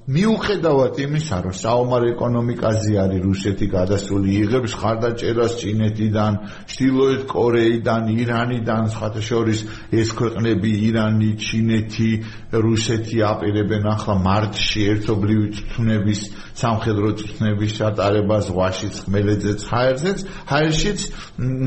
მიუხედავად 0.05 0.99
იმისა, 1.01 1.37
რომ 1.49 1.55
საომარ 1.57 2.05
ეკონომიკაზე 2.13 2.97
არის 3.01 3.23
რუსეთი 3.25 3.67
გადასული, 3.73 4.35
იღებს 4.45 4.75
ხარდაჭერას 4.77 5.55
ჩინეთიდან, 5.65 6.33
ჩრდილოეთ 6.69 7.23
კორეიდან, 7.33 8.03
իրანიდან, 8.13 8.83
სხვათა 8.93 9.23
შორის 9.25 9.61
ეს 9.97 10.09
ქვეყნები 10.13 10.71
ირანი, 10.89 11.31
ჩინეთი, 11.41 12.11
რუსეთი 12.53 13.19
აპირებენ 13.33 13.85
ახლა 13.97 14.15
მარტში 14.29 14.81
ერთობლივი 14.93 15.49
წვნების, 15.73 16.21
სამხედრო 16.53 17.09
წვნების 17.25 17.71
ჩატარებას 17.81 18.43
ზღვაშიც, 18.53 18.95
ხმელეთზეც, 19.09 19.61
ჰაერზეც, 19.73 20.19
ჰაერშიც 20.53 21.01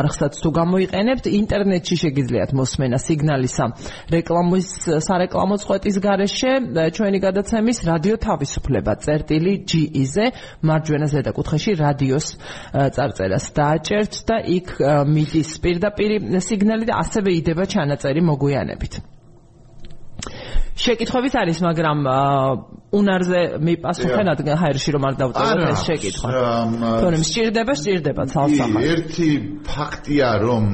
არხსაც 0.00 0.32
თუ 0.44 0.48
გამოიყენებთ 0.60 1.24
ინტერნეტში 1.40 1.96
შეგიძლიათ 2.04 2.50
მოსმენა 2.60 2.98
სიგნალისა 3.00 3.64
რეკლამის 4.14 4.68
სარეკლამო 5.08 5.56
წვეთის 5.64 5.96
გარეშე 6.04 6.52
ჩვენი 6.96 7.18
გადაცემის 7.26 7.78
რადიო 7.90 8.16
თავისუფლება 8.26 8.92
წერტილი 9.04 9.54
GE-ზე 9.70 10.26
მარჯვენა 10.68 11.06
ზედა 11.12 11.30
კუთხეში 11.38 11.72
რადიოს 11.80 12.26
წარწერას 12.96 13.46
დააჭერთ 13.56 14.12
და 14.28 14.36
იქ 14.58 14.68
მიდის 15.14 15.50
პირდაპირ 15.64 16.10
სიგნალი 16.44 16.84
და 16.92 17.00
ასევე 17.00 17.30
იდება 17.40 17.64
ჩანაწერი 17.72 18.20
მოგვიანებით 18.20 19.19
შეკითხვებით 20.80 21.34
არის, 21.40 21.58
მაგრამ 21.64 21.98
უნარზე 23.00 23.40
მიპასუხენ 23.60 24.26
ადგენ 24.32 24.56
ჰაერში 24.60 24.90
რომ 24.96 25.02
არ 25.08 25.14
დავწეროთ 25.20 25.66
ეს 25.74 25.82
შეკითხვა. 25.88 26.28
თორემ 27.04 27.24
სჭირდება, 27.28 27.72
სჭირდება 27.80 28.22
ცალსახად. 28.32 28.80
ერთი 28.94 29.30
ფაქტია, 29.68 30.30
რომ 30.40 30.64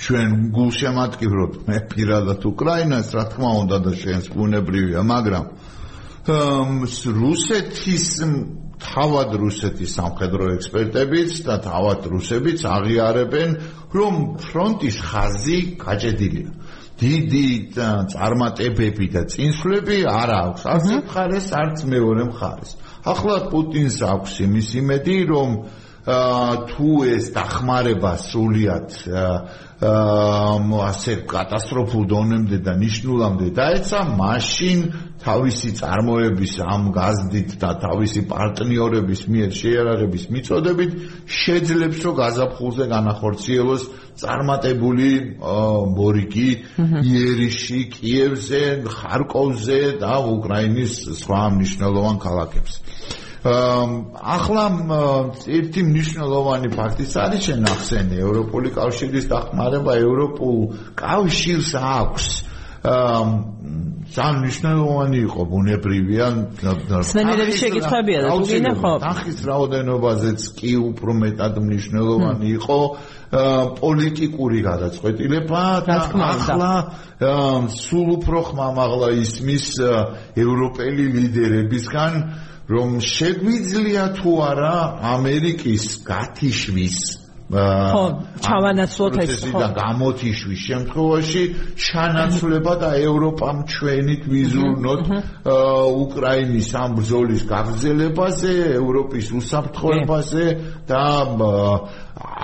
ჩვენ 0.00 0.28
გულშემატკივრობთ 0.56 1.58
მე 1.68 1.78
პირადად 1.92 2.40
უკრაინას, 2.48 3.08
რა 3.12 3.24
თქმა 3.28 3.50
უნდა 3.62 3.76
და 3.84 3.92
შენს 4.00 4.26
ბუნებრივია, 4.32 5.00
მაგრამ 5.04 5.44
რუსეთის 7.20 8.06
თავად 8.80 9.36
რუსეთის 9.36 9.90
სამხედრო 9.98 10.56
ექსპერტებიც 10.56 11.32
და 11.44 11.56
თავად 11.60 12.06
რუსებიც 12.12 12.64
აღიარებენ, 12.64 13.50
რომ 13.92 14.14
ფრონტის 14.40 14.96
ხაზი 15.04 15.58
გაჭედილია. 15.84 16.50
დიდი 17.00 17.48
წარმატებები 18.12 19.06
და 19.14 19.22
წინსვლები 19.32 19.98
არ 20.04 20.30
აქვს. 20.36 20.62
არც 20.74 20.86
მხარეს 21.00 21.48
არც 21.56 21.78
მეორე 21.88 22.24
მხარეს. 22.30 22.70
ახლა 23.00 23.36
პუტინს 23.48 23.96
აქვს 24.04 24.32
იმის 24.44 24.68
იმედი 24.80 25.16
რომ 25.32 25.50
თუ 26.70 26.90
ეს 27.06 27.30
დახმარება 27.34 28.12
სულიად 28.20 28.88
ასე 29.80 31.12
კატასტროფულ 31.24 32.02
დონემდე 32.12 32.58
და 32.66 32.72
ნიშნულამდე 32.76 33.46
დაეცა 33.56 34.00
მაშინ 34.18 34.78
თავისი 35.24 35.70
წარმოების 35.80 36.52
ამ 36.64 36.82
გაზდით 36.92 37.50
და 37.60 37.70
თავისი 37.84 38.20
პარტნიორების 38.28 39.22
მიერ 39.32 39.50
შეერაღების 39.60 40.24
მიწოდებით 40.36 40.90
შეძლებს 41.40 41.98
რომ 42.04 42.14
გაზაფხულზე 42.20 42.84
განახორციელოს 42.92 43.82
წარმატებული 44.20 45.10
ბორიკი 45.96 46.50
იერიში, 47.08 47.80
კიევზე, 47.96 48.62
ხარკოვზე 48.84 49.80
და 50.04 50.14
უკრაინის 50.34 50.92
სხვა 51.24 51.42
მნიშვნელოვან 51.56 52.16
ქალაქებს. 52.20 52.72
ახლა 53.40 54.64
ერთი 55.48 55.80
მნიშვნელოვანი 55.88 56.68
ფაქტიც 56.76 57.12
არის 57.24 57.40
შენახსენი 57.48 58.20
ევროპული 58.20 58.68
კავშირის 58.76 59.26
დახმარება 59.32 59.96
ევროპულ 59.96 60.58
კავშირს 61.00 61.70
აქვს. 61.80 62.26
ძალიან 64.10 64.36
მნიშვნელოვანი 64.40 65.18
იყო 65.28 65.42
ბუნებრივია 65.52 66.26
სმენელების 67.04 67.56
შეკითხვებია 67.60 68.18
და 68.24 68.30
თუ 68.32 68.46
გინდა 68.50 68.72
ხო 68.80 68.92
ახის 69.10 69.38
რაოდენობაზეც 69.46 70.40
კი 70.58 70.72
უფრო 70.90 71.10
მეტად 71.20 71.54
მნიშვნელოვანი 71.60 72.48
იყო 72.56 72.80
პოლიტიკური 73.30 74.58
გადაწყვეტილება 74.66 75.62
და 75.86 75.98
ახლა 76.32 76.72
სულ 77.76 78.08
უფრო 78.18 78.38
ხმამაღლა 78.48 79.08
ისმის 79.22 79.66
ევროპელი 80.34 81.04
ლიდერებისგან 81.20 82.12
რომ 82.70 83.00
შეგვიძლია 83.14 84.04
თუ 84.20 84.32
არა 84.50 84.76
ამერიკის 85.14 85.84
გათიშვის 86.06 86.98
ხო, 87.50 88.02
ჩავანაცვლოთ 88.46 89.14
ეს 89.26 89.42
ხო. 89.50 89.58
და 89.58 89.68
გამოთიშვის 89.74 90.60
შემთხვევაში 90.70 91.42
ჩანაცვლება 91.82 92.74
და 92.78 92.90
ევროპამ 93.10 93.56
ჩვენით 93.66 94.22
ვიზურნოთ 94.30 95.02
უკრაინის 96.04 96.70
ამ 96.78 96.90
ბრძოლის 96.94 97.42
გაგრძელებაზე, 97.50 98.52
ევროპის 98.78 99.26
უსაფრთხოებაზე 99.34 100.44
და 100.86 101.02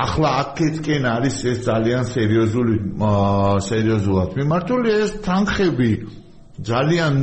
ახლა 0.07 0.29
აქეთკენ 0.43 1.03
არის 1.07 1.37
ეს 1.55 1.59
ძალიან 1.71 2.03
სერიოზული 2.11 2.75
სერიოზულად 3.63 4.31
მიმართული 4.43 4.89
ეს 5.07 5.11
თანხები 5.23 5.91
ძალიან 6.67 7.15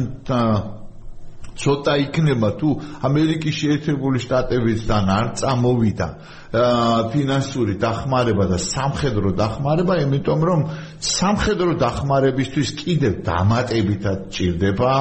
ცოტა 1.60 1.94
იქნება 2.08 2.50
თუ 2.60 2.70
ამერიკის 3.08 3.56
შეერთებული 3.62 4.22
შტატებიდან 4.24 5.12
არ 5.14 5.28
წამოვიდა 5.42 6.08
ფინანსური 6.54 7.76
დახმარება 7.82 8.46
და 8.46 8.58
სამხედრო 8.62 9.34
დახმარება, 9.38 9.96
იმიტომ 10.06 10.42
რომ 10.50 10.60
სამხედრო 11.02 11.74
დახმარებისთვის 11.82 12.70
კიდევ 12.78 13.14
დამატებითად 13.26 14.30
ჭირდება 14.30 14.92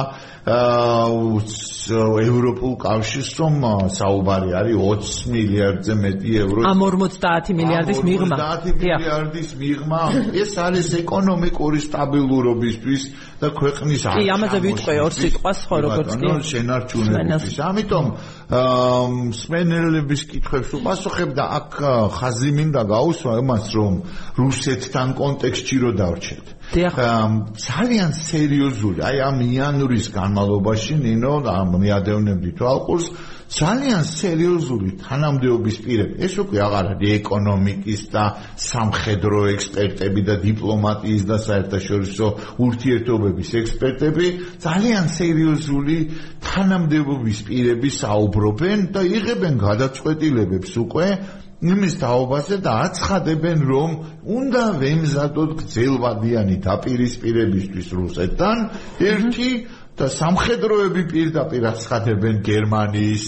ევროპულ 2.23 2.73
კავშირს 2.75 3.29
რომ 3.39 3.53
საუბარი 3.95 4.51
არის 4.59 4.75
20 4.75 5.31
მილიარდზე 5.31 5.93
მეტი 5.95 6.31
ევრო. 6.43 6.59
ამ 6.67 6.79
50 6.83 7.55
მილიარდის 7.55 8.03
მიღმა. 8.03 8.35
50 8.35 8.75
მილიარდის 8.75 9.49
მიღმა. 9.55 10.01
ეს 10.35 10.51
არის 10.59 10.87
ეკონომიკური 10.99 11.79
სტაბილურობისთვის 11.87 13.01
და 13.39 13.47
ქვეყნის 13.55 14.01
არ. 14.03 14.15
კი, 14.19 14.25
ამაზე 14.35 14.57
ვიტყვი 14.67 14.95
ორ 14.99 15.13
სიტყვას 15.15 15.59
ხო 15.63 15.77
როგორც 15.87 16.11
კი. 16.11 16.27
ანუ 16.27 16.43
შენარჩუნებისთვის. 16.51 17.57
ამიტომ 17.63 18.05
სპენელების 19.31 20.21
კითხვებს 20.27 20.69
უპასუხებ 20.75 21.29
და 21.39 21.43
აქ 21.59 21.71
ხაზი 22.19 22.51
მინდა 22.51 22.81
გაუსვა 22.83 23.33
იმას 23.39 23.65
რომ 23.79 23.93
რუსეთთან 24.35 25.07
კონტექსტში 25.15 25.75
რო 25.79 25.91
დავრჩეთ. 25.95 26.45
ძალიან 26.73 28.11
სერიოზული. 28.17 28.99
აი 29.05 29.17
ამ 29.29 29.37
იანვრის 29.45 30.07
განმავლობაში 30.17 30.95
ნინო 31.05 31.33
მიადევნებდი 31.69 32.51
თვალყურს 32.57 33.05
ძალიან 33.53 34.01
სერიოზული 34.01 34.89
თანამდებობის 34.97 35.77
პირები. 35.85 36.13
ეს 36.25 36.33
უკვე 36.41 36.57
აღარ 36.65 36.85
არის 36.93 37.09
ეკონომიკის 37.21 38.01
და 38.09 38.23
სამხედრო 38.57 39.39
ექსპერტები 39.53 40.21
და 40.25 40.35
დიპლომატიის 40.41 41.23
და 41.29 41.37
საერთაშორისო 41.37 42.27
ურთიერთობების 42.65 43.49
ექსპერტები 43.61 44.25
ძალიან 44.65 45.05
სერიოზული 45.13 45.97
თანამდებობის 46.41 47.39
პირები 47.47 47.89
საუბრობენ 48.01 48.79
და 48.89 49.01
იღებენ 49.05 49.53
გადაწყვეტილებებს 49.61 50.71
უკვე 50.83 51.07
იმის 51.63 51.93
თაობაზე 52.01 52.57
და 52.65 52.71
აცხადებენ 52.87 53.59
რომ 53.69 53.91
უნდა 54.37 54.63
ვემზადოთ 54.81 55.51
გძელვადიანი 55.61 56.57
დაპირისპირებისთვის 56.67 57.87
რუსეთთან 57.99 58.57
ერთი 59.11 59.49
და 59.93 60.09
სამხედროები 60.09 61.03
პირდაპირ 61.13 61.67
აცხადებენ 61.69 62.41
გერმანიის, 62.47 63.23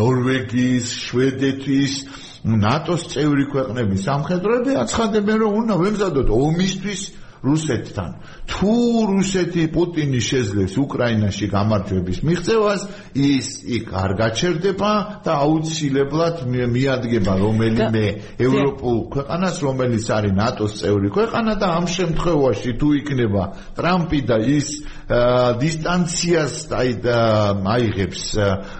ნორვეგიის, 0.00 0.86
შვედეთის 1.06 1.94
ნატოს 2.40 3.02
წევრი 3.12 3.44
ქვეყნების 3.52 4.04
სამხედროები 4.08 4.76
აცხადებენ 4.80 5.36
რომ 5.44 5.58
უნდა 5.60 5.74
ვემზადოთ 5.84 6.28
ომისთვის 6.40 7.02
რუსეთთან. 7.40 8.10
თუ 8.50 8.74
რუსეთი 9.10 9.64
პუტინი 9.72 10.20
შეძლებს 10.20 10.74
უკრაინაში 10.76 11.46
გამარჯვების 11.48 12.18
მიღწევას, 12.26 12.80
ის 13.16 13.46
იქ 13.64 13.86
არ 13.96 14.10
გაჩერდება 14.20 14.92
და 15.24 15.32
აუცილებლად 15.44 16.36
მიადგება 16.50 17.32
რომელიმე 17.40 18.06
ევროპულ 18.44 18.98
ქვეყანას, 19.14 19.56
რომელიც 19.64 20.04
არის 20.16 20.32
ნატოს 20.36 20.72
წევრი 20.80 21.08
ქვეყანა 21.16 21.52
და 21.56 21.66
ამ 21.80 21.86
შემთხვევაში 21.96 22.70
თუ 22.76 22.88
იქნება 23.00 23.42
ტრამპი 23.78 24.20
და 24.28 24.36
ის 24.44 24.68
დისტანციას 25.10 26.54
აი 26.70 26.90
აიღებს 27.02 28.22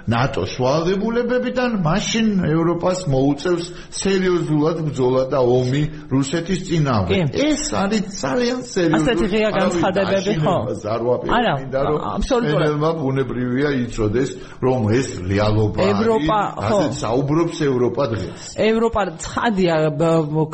ნატოს 0.06 0.52
ვალდებულებებიდან, 0.62 1.70
მაშინ 1.82 2.26
ევროპას 2.46 3.00
მოუწევს 3.10 3.66
სერიოზულად 3.90 4.78
ბრძოლა 4.86 5.22
და 5.32 5.40
ომი 5.42 5.82
რუსეთის 6.06 6.60
წინააღმდეგ. 6.70 7.34
ეს 7.34 7.62
არის 7.74 8.04
ძალიან 8.22 8.58
სერიოზული 8.62 9.10
ასეთი 9.10 9.26
ღია 9.32 9.50
განცხადებები 9.58 10.34
ხო? 10.44 10.56
არა, 11.34 11.54
აბსოლუტურად. 12.14 12.62
ენელმა 12.62 12.90
ბუნებრივია 13.00 13.70
იწოდეს, 13.90 14.30
რომ 14.62 14.80
ეს 14.94 15.08
რეალობა 15.30 15.78
არის. 15.82 15.90
ევროპა 15.98 16.38
ხო? 16.54 16.62
ასეთ 16.62 16.92
საუბრობს 17.04 17.56
ევროპა 17.70 18.04
დღეს. 18.14 18.40
ევროპა 18.70 19.00
ცხადია 19.24 19.74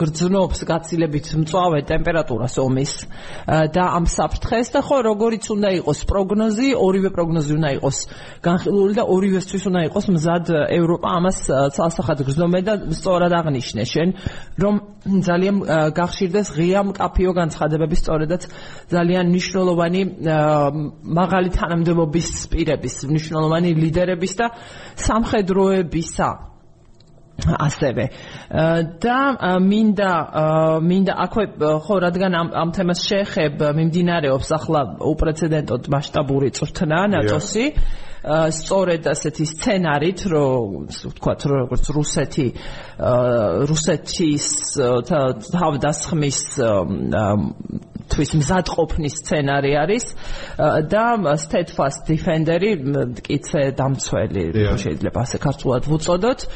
გრძნობს 0.01 0.59
გაცილებით 0.71 1.27
მწვავე 1.41 1.81
ტემპერატურას 1.91 2.55
ომის 2.65 2.93
და 3.47 3.85
ამ 3.97 4.05
საფრთხეს 4.09 4.69
და 4.75 4.81
ხო 4.87 4.97
როგორიც 5.11 5.45
უნდა 5.53 5.66
უნდა 5.67 5.83
იყოს 5.83 6.01
პროგნოზი, 6.07 6.69
ორივე 6.79 7.11
პროგნოზი 7.11 7.53
უნდა 7.59 7.71
იყოს 7.77 7.99
განხილული 8.47 8.95
და 8.95 9.05
ორივესთვის 9.11 9.65
უნდა 9.67 9.81
იყოს 9.91 10.07
მზად 10.15 10.47
ევროპა 10.79 11.09
ამას 11.19 11.39
ცალსახად 11.75 12.19
გრძნობენ 12.23 12.63
და 12.69 12.75
სწორად 12.95 13.33
აღნიშნე. 13.35 13.83
შენ, 13.83 14.09
რომ 14.63 14.75
ძალიან 15.27 15.57
გახშირდეს 15.99 16.47
ღია 16.55 16.81
მკაფიო 16.87 17.31
განცხადებები 17.35 17.97
სწორედაც 17.99 18.43
ძალიან 18.95 19.25
მნიშვნელოვანი 19.35 20.01
მაღალი 21.03 21.51
თანამდებობის 21.59 22.29
პირების, 22.47 22.95
მნიშვნელოვანი 23.11 23.71
ლიდერების 23.75 24.33
და 24.39 24.47
სამხედროებისა 24.95 26.56
ასევე. 27.45 28.05
და 29.03 29.19
მინდა 29.61 30.13
მინდა 30.83 31.13
აქვე 31.27 31.45
ხო 31.85 31.95
რადგან 32.07 32.33
ამ 32.41 32.49
ამ 32.63 32.71
თემას 32.73 33.01
შეეხებ 33.09 33.61
მიმდინარეობს 33.77 34.49
ახლა 34.57 34.81
უპრეცედენტოდ 35.13 35.83
მასშტაბური 35.93 36.49
წვრთნა 36.57 37.01
ნატოსი 37.13 37.65
სწორედ 38.27 39.07
ასეთი 39.07 39.45
სცენარით 39.47 40.23
რომ 40.33 40.89
ვთქვათ 40.91 41.47
როგორც 41.53 41.91
რუსეთი 41.95 42.47
რუსეთის 43.71 44.47
თავდასხმის 45.55 46.41
თვის 48.11 48.31
მზადყოფნის 48.41 49.15
სცენარი 49.23 49.73
არის 49.83 50.07
და 50.91 51.05
steadfast 51.43 52.07
defender-ი 52.11 52.73
მკიცე 52.83 53.63
დამცველი 53.79 54.45
შეიძლება 54.83 55.23
ასე 55.27 55.43
ქართულად 55.47 55.91
ვუწოდოთ 55.91 56.47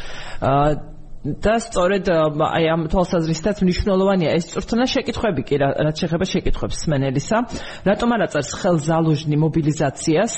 და 1.20 1.58
სწორედ 1.60 2.08
აი 2.08 2.64
ამ 2.72 2.86
თვალსაზრისითაც 2.88 3.58
მნიშვნელოვანია 3.60 4.30
ეს 4.40 4.46
წვრთნა 4.54 4.86
შეკითხები 4.88 5.42
კი 5.44 5.58
რაც 5.60 6.00
შეეხება 6.00 6.26
შეკითხებს 6.30 6.78
სმენელისა 6.86 7.40
რატომ 7.84 8.14
არ 8.16 8.24
აწერს 8.24 8.52
ხელ 8.56 8.78
ზალუჟნი 8.88 9.36
მობილიზაციას? 9.44 10.34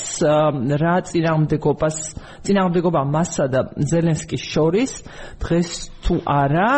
რა 0.83 0.97
წინააღმდეგობას 1.07 1.99
წინააღმდეგობა 2.43 3.01
მასსა 3.15 3.47
და 3.55 3.61
ზელენსკის 3.79 4.43
შორის? 4.43 4.93
დღეს 5.39 5.71
თუ 6.03 6.15
არა 6.27 6.69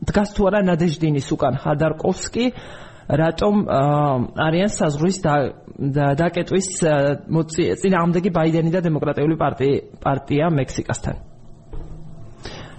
დგას 0.00 0.28
თუ 0.32 0.42
არა 0.48 0.60
ნადეჟდინის 0.72 1.28
უკან 1.36 1.60
ხადარკოვსკი 1.60 2.44
რატომ 3.20 3.54
არიან 4.48 4.70
საზღვრის 4.80 5.18
დაკეტვის 6.24 6.68
წინააღმდეგი 7.84 8.30
ბაიდენი 8.32 8.70
და 8.72 8.80
დემოკრატიული 8.80 9.36
პარტია 10.00 10.48
მექსიკასთან 10.56 11.35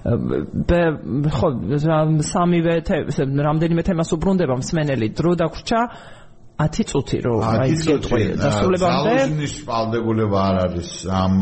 ხო 0.07 1.49
სამივე 2.23 2.75
რამდენიმე 3.47 3.81
თემას 3.87 4.13
უბრუნდება 4.15 4.55
მსმენელი 4.61 5.07
დრო 5.17 5.31
დაგვრჩა 5.41 5.81
10 6.57 6.87
წუთი 6.89 7.17
რომ 7.21 7.41
აი 7.45 7.73
გეტყვი 7.85 8.23
დასრულებამდე 8.41 9.15
ძალის 9.19 9.55
პალდებულება 9.67 10.39
არ 10.49 10.55
არის 10.63 10.91
ამ 11.13 11.35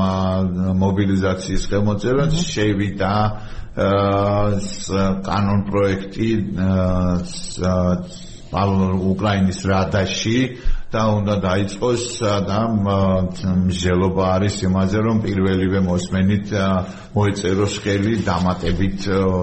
მობილიზაციის 0.82 1.63
ხელმოწერა 1.72 2.26
შევიდა 2.36 3.13
კანონ 5.30 5.61
პროექტი 5.70 6.30
უკრაინის 9.13 9.59
რადაში 9.72 10.38
და 10.96 11.04
უნდა 11.20 11.36
დაიწყოს 11.43 12.04
და 12.50 12.60
მსჯელობა 13.68 14.26
არის 14.36 14.56
იმაზე 14.68 15.00
რომ 15.08 15.18
პირველივე 15.26 15.80
მოსმენით 15.89 16.54
მოეწეროს 17.16 17.76
ხელი 17.84 18.14
დამატებით 18.30 19.02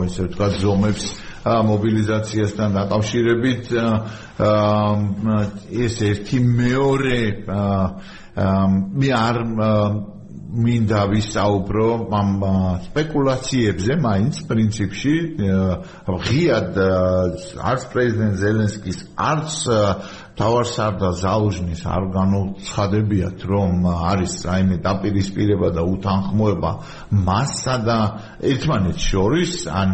ისე 0.08 0.20
ვთქვათ 0.26 0.56
ზომებს 0.62 1.06
მობილიზაციასთან 1.42 2.76
დაკავშირებით 2.78 3.64
ეს 5.84 5.96
ერთი 6.08 6.38
მეორე 6.40 7.20
მე 9.02 9.10
არ 9.18 9.38
მინდა 10.52 11.02
ვისაუბრო 11.08 11.88
ამ 12.12 12.32
სპეკულაციებზე 12.86 13.94
მაინც 14.04 14.40
პრინციპში 14.50 15.14
ღიად 16.28 16.76
არც 17.72 17.86
პრეზიდენტ 17.94 18.36
ზელენსკის 18.42 18.98
არც 19.16 19.56
თავარსარდა 20.42 21.08
ზალუჟნის 21.22 21.82
არ 21.86 22.04
განოცხადებიათ 22.16 23.44
რომ 23.46 23.86
არის 23.92 24.34
რაიმე 24.48 24.76
დაპირისპირება 24.86 25.68
და 25.76 25.82
უთანხმოება 25.86 26.70
მასსა 27.28 27.76
და 27.86 27.98
ერთმანეთს 28.42 29.04
შორის 29.12 29.52
ან 29.70 29.90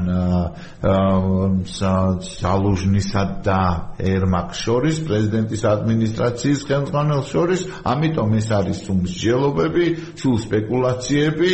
ზალუჟნისა 2.40 3.22
და 3.44 3.60
ერმაკ 4.00 4.54
შორის 4.56 5.00
პრეზიდენტის 5.08 5.62
ადმინისტრაციის 5.72 6.60
ხელმძღვანელს 6.68 7.28
შორის 7.34 7.60
ამიტომ 7.92 8.30
ეს 8.40 8.48
არის 8.58 8.80
უმსჯელობები 8.94 9.86
სულ 10.22 10.36
სპეკულაციები 10.44 11.50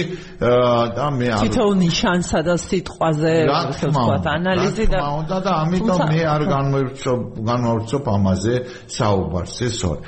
და 0.98 1.06
მე 1.18 1.28
არ 1.34 1.42
თითო 1.48 1.66
ნიშანსა 1.82 2.40
და 2.46 2.54
სიტყვაზე 2.64 3.34
ვთქვათ 3.50 4.26
ანალიზი 4.34 4.86
და 4.94 5.02
უნდა 5.18 5.38
და 5.46 5.52
ამიტომ 5.64 6.00
მე 6.14 6.22
არ 6.34 6.42
განმოვირჩო 6.54 7.14
განმოვირჩო 7.50 7.98
ამაზე 8.14 8.54
საუბარს 8.94 9.56
ეს 9.66 9.78
ორ 9.90 9.98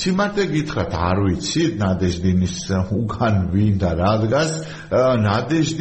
სიმართლე 0.00 0.44
გითხრათ 0.54 0.92
არ 1.10 1.18
ვიცი 1.26 1.64
ნადეჟდინის 1.80 2.56
უკან 3.00 3.36
ვინ 3.52 3.74
და 3.82 3.90
რა 4.00 4.12
დგას 4.24 4.52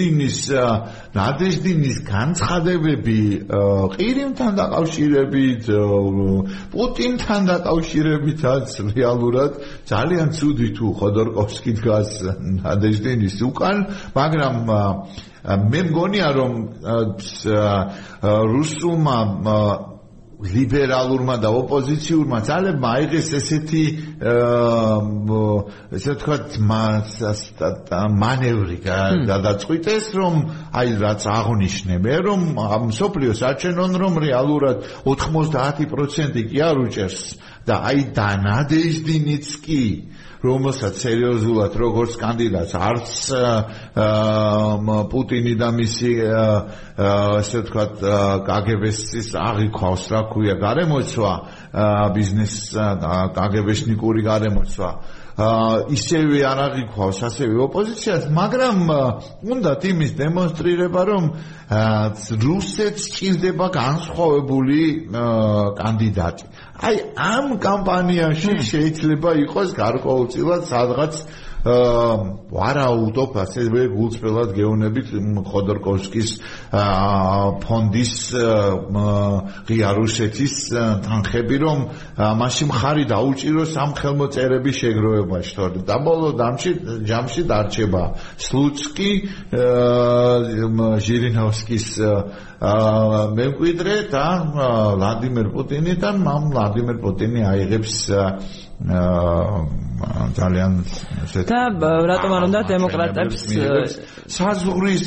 ნადეჟდინის 0.10 0.50
ნადეჟდინის 1.14 1.98
განცხადებები 2.08 3.22
ყირიმთან 3.96 4.52
დაკავშირებით 4.60 5.64
პუტინთან 6.74 7.42
დაკავშირებითაც 7.50 8.68
რეალურად 8.98 9.52
ძალიან 9.90 10.30
ცუდი 10.34 10.70
თუ 10.78 10.88
ხოდორკოვსკი 11.00 11.74
დგას 11.78 12.12
ნადეჟდინის 12.66 13.38
უკან 13.50 13.78
მაგრამ 14.18 14.56
მე 15.70 15.82
მგონია 15.90 16.30
რომ 16.36 16.54
რუსულმა 18.54 19.18
ლიბერალურმა 20.40 21.36
და 21.44 21.50
ოპოზიციურმა 21.52 22.40
ძალებმა 22.48 22.90
აიღეს 22.96 23.30
ესეთი 23.40 23.84
ესე 26.00 26.14
ვთქვათ 26.16 26.56
მანევრი 28.24 28.78
გადაწყვიტეს 29.28 30.06
რომ 30.16 30.36
აი 30.80 30.90
რაც 31.04 31.28
აღნიშნებენ 31.36 32.20
რომ 32.30 32.42
სოფლიოს 33.00 33.42
აჩენონ 33.52 33.92
რომ 34.00 34.14
რეალურად 34.24 34.78
90% 35.04 36.48
კი 36.48 36.64
არ 36.70 36.78
უჭერს 36.88 37.20
და 37.68 37.76
აი 37.92 38.00
დანადეჟდინიც 38.16 39.48
კი 39.68 39.84
რომელსაც 40.44 41.00
სერიოზულად 41.04 41.74
როგორც 41.82 42.16
კანდიდატს 42.22 42.76
არც 42.80 43.14
პუტინი 45.12 45.54
და 45.60 45.70
მისი 45.76 46.12
ასე 47.00 47.64
ვთქვათ 47.66 48.04
კგბ-ის 48.48 49.32
აღიქვავს 49.44 50.06
რა 50.14 50.22
ქვია 50.34 50.56
გარემოცვა 50.64 51.34
ბიზნეს 52.16 52.56
კგბ-შნიკური 53.36 54.24
გარემოცვა 54.30 54.92
ისევე 55.40 56.40
არ 56.44 56.60
აღიქვავს 56.66 57.20
ასევე 57.30 57.60
ოპოზიციას, 57.66 58.24
მაგრამ 58.36 58.78
უნდათ 59.56 59.86
იმის 59.90 60.12
დემონსტრირება, 60.20 61.02
რომ 61.10 61.24
რუსეთს 62.44 63.04
ჭირდება 63.16 63.68
განსხვავებული 63.72 64.82
კანდიდატი. 65.80 66.46
აი 66.80 66.96
ამ 67.16 67.48
კამპანიაში 67.60 68.54
შეიძლება 68.72 69.32
იყოს 69.44 69.70
გარკვეულწილად 69.80 70.62
სადღაც 70.68 71.14
ვარაუდობ 71.60 73.34
ასევე 73.44 73.82
გულწრფელად 73.92 74.54
გეუბნებით 74.56 75.10
ხოდორკოვსკის 75.44 76.30
ფონდის 77.66 78.14
ღია 79.68 79.90
რუსეთის 80.00 80.56
თანხები 81.04 81.58
რომ 81.60 81.80
მასში 82.40 82.66
მხარი 82.72 83.04
დაუჭიროს 83.12 83.76
ამ 83.76 83.92
ხელმოწერების 84.00 84.76
შეგროვებაში. 84.80 85.52
თორე 85.60 85.84
და 85.84 85.98
ბოლო 86.00 86.30
დამში 86.40 86.72
ჯამში 87.04 87.44
დარჩება 87.52 88.04
სლუცკი 88.40 89.12
ჟირინოვსკის 91.04 91.88
მემკვიდრე 93.36 93.96
და 94.16 94.26
ვლადიმერ 94.96 95.48
პუტინი 95.52 95.94
და 96.00 96.10
მამ 96.24 96.44
ვლადიმერ 96.56 96.98
პუტინი 97.04 97.42
აიღებს 97.52 97.96
ძალიან 98.80 100.72
ესეთ 101.28 101.50
და 101.52 101.90
რატომ 102.08 102.32
არ 102.32 102.44
უნდა 102.48 102.62
დემოკრატებს 102.72 103.40
საზღვრის 104.32 105.04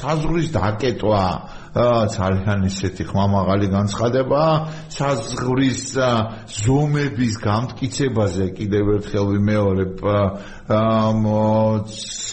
საზღვრის 0.00 0.48
დაკეტვა 0.56 1.24
ძალიან 1.72 2.64
ისეთი 2.68 3.04
ხმამაღალი 3.08 3.66
განცხადება. 3.72 4.42
საზღვრის 4.92 5.82
ზომების 6.64 7.34
გამტკიცებაზე 7.44 8.46
კიდევ 8.56 8.84
ერთხელ 8.96 9.24
ვიმეორებ 9.32 9.94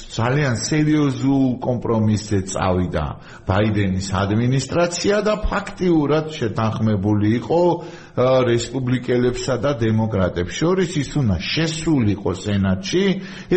ძალიან 0.09 0.55
სერიოზულ 0.59 1.45
კომპრომისზე 1.63 2.39
წავიდა 2.51 3.05
ბაიდენის 3.47 4.07
ადმინისტრაცია 4.23 5.15
და 5.27 5.34
ფაქტიურად 5.47 6.25
შეთანხმებული 6.36 7.27
იყო 7.39 7.61
რესპუბლიკელებსა 8.49 9.55
და 9.63 9.72
დემოკრატებს. 9.80 10.53
შორის 10.59 10.91
ის 11.01 11.11
უნდა 11.22 11.38
შესულიყო 11.39 12.32
სენატში 12.43 13.05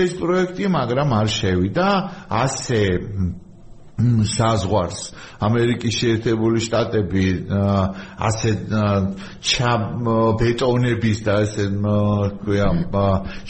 ეს 0.03 0.11
პროექტი 0.21 0.65
მაგრამ 0.79 1.09
არ 1.21 1.29
შევიდა. 1.39 1.89
ასე 2.31 2.81
საზღვარს. 3.99 5.12
ამერიკის 5.43 5.95
შეერთებული 5.99 6.61
შტატები 6.62 7.24
ასე 8.22 8.51
ჩა 9.43 9.72
ბეტონების 10.40 11.18
და 11.26 11.34
ასე 11.43 11.64
ქვია 12.43 12.68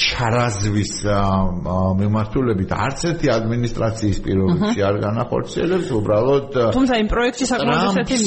ჩარაზვის 0.04 0.92
მემართულებით 2.00 2.72
არც 2.86 3.04
ერთი 3.12 3.32
ადმინისტრაციის 3.36 4.22
პირობებში 4.24 4.86
არ 4.88 5.00
განახორციელებს 5.04 5.90
უბრალოდ 6.00 6.48
თუმცა 6.78 7.00
იმ 7.02 7.08
პროექტში 7.12 7.50
საკმაოდ 7.52 8.00
ესეთი 8.02 8.20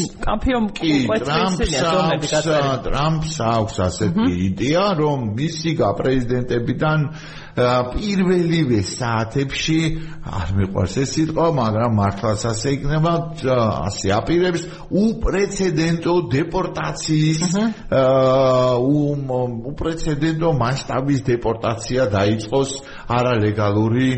დომები 1.82 2.28
გაწერილი 2.36 2.78
ტრამპს 2.86 3.36
აქვს 3.50 3.82
ასეთი 3.90 4.30
იდეა 4.50 4.86
რომ 5.02 5.26
მისი 5.42 5.72
გაპრეზიდენტებიდან 5.82 7.10
პირველივე 7.56 8.82
საათებში 8.84 9.80
არ 10.28 10.50
მიყვარს 10.60 10.96
ეს 11.00 11.12
სიტყვა, 11.16 11.46
მაგრამ 11.56 11.94
მართლაც 11.96 12.42
ასე 12.52 12.74
იქნება, 12.76 13.14
ასე 13.88 14.12
აპირებს 14.12 14.66
უპრეცედენტო 14.92 16.16
დეპორტაციის 16.36 17.44
უპრეცედენტო 19.72 20.50
მასშტაბის 20.60 21.22
დეპორტაცია 21.32 22.10
დაიწყოს 22.12 22.72
არალეგალური 23.08 24.10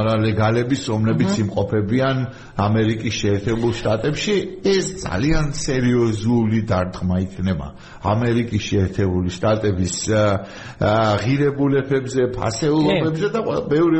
არალეგალების 0.00 0.82
ომნებით 0.94 1.32
იმყოფებიან 1.42 2.16
ამერიკის 2.60 3.14
შეერთებულ 3.20 3.72
შტატებში 3.74 4.34
ეს 4.70 4.86
ძალიან 5.02 5.50
სერიოზული 5.56 6.60
დარტყმა 6.70 7.16
იქნება. 7.26 7.66
ამერიკის 8.06 8.62
შეერთებული 8.70 9.28
შტატების 9.34 9.94
ღირებულებებზე, 11.24 12.22
ფასეულობებზე 12.36 13.26
და 13.34 13.40
ბევრი 13.66 13.98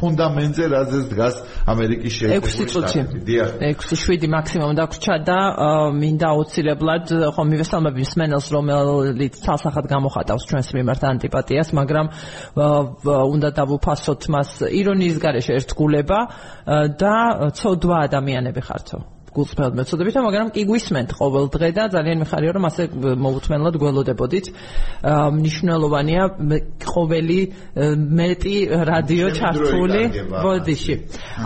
ფუნდამენტზე 0.00 0.64
რაზეც 0.74 1.04
დგას 1.12 1.34
ამერიკის 1.68 2.12
შეერთებული 2.20 2.68
შტატები. 2.72 3.32
6-7 3.60 4.32
მაქსიმუმ 4.32 4.72
დაგვრჩა 4.80 5.14
და 5.28 5.38
მინდა 5.92 6.26
აუცილებლად 6.34 7.04
ხომ 7.36 7.46
მივესალმები 7.52 8.00
მსმენელს, 8.06 8.46
რომელიც 8.54 9.34
თალსახად 9.44 9.84
გამოხატავს 9.92 10.42
ჩვენს 10.48 10.68
მიმართ 10.78 11.02
ანტიპატიას, 11.10 11.68
მაგრამ 11.76 12.06
უნდა 13.30 13.48
დავუფასოთ 13.60 14.28
მას 14.34 14.50
ირონიის 14.80 15.16
გარეშე 15.22 15.56
ერთგულება 15.60 16.20
და 17.00 17.14
ცოდვა 17.60 17.96
ადამიანები 18.08 18.60
ხართო. 18.68 18.98
გულწრფელად 19.30 19.74
მეცოდებით, 19.78 20.16
მაგრამ 20.26 20.48
კი 20.54 20.62
გვისმენთ 20.66 21.10
ყოველ 21.14 21.44
დღე 21.54 21.68
და 21.70 21.84
ძალიან 21.94 22.18
მიხარია 22.22 22.52
რომ 22.56 22.64
ასე 22.66 22.82
მოუთმენლად 22.90 23.74
გველოდებოდით. 23.78 24.46
მნიშვნელოვანია 25.38 26.22
ყოველი 26.82 27.40
მეტი 28.20 28.56
რადიო 28.90 29.28
ჩართული 29.38 30.02
ბოდიში. 30.34 30.94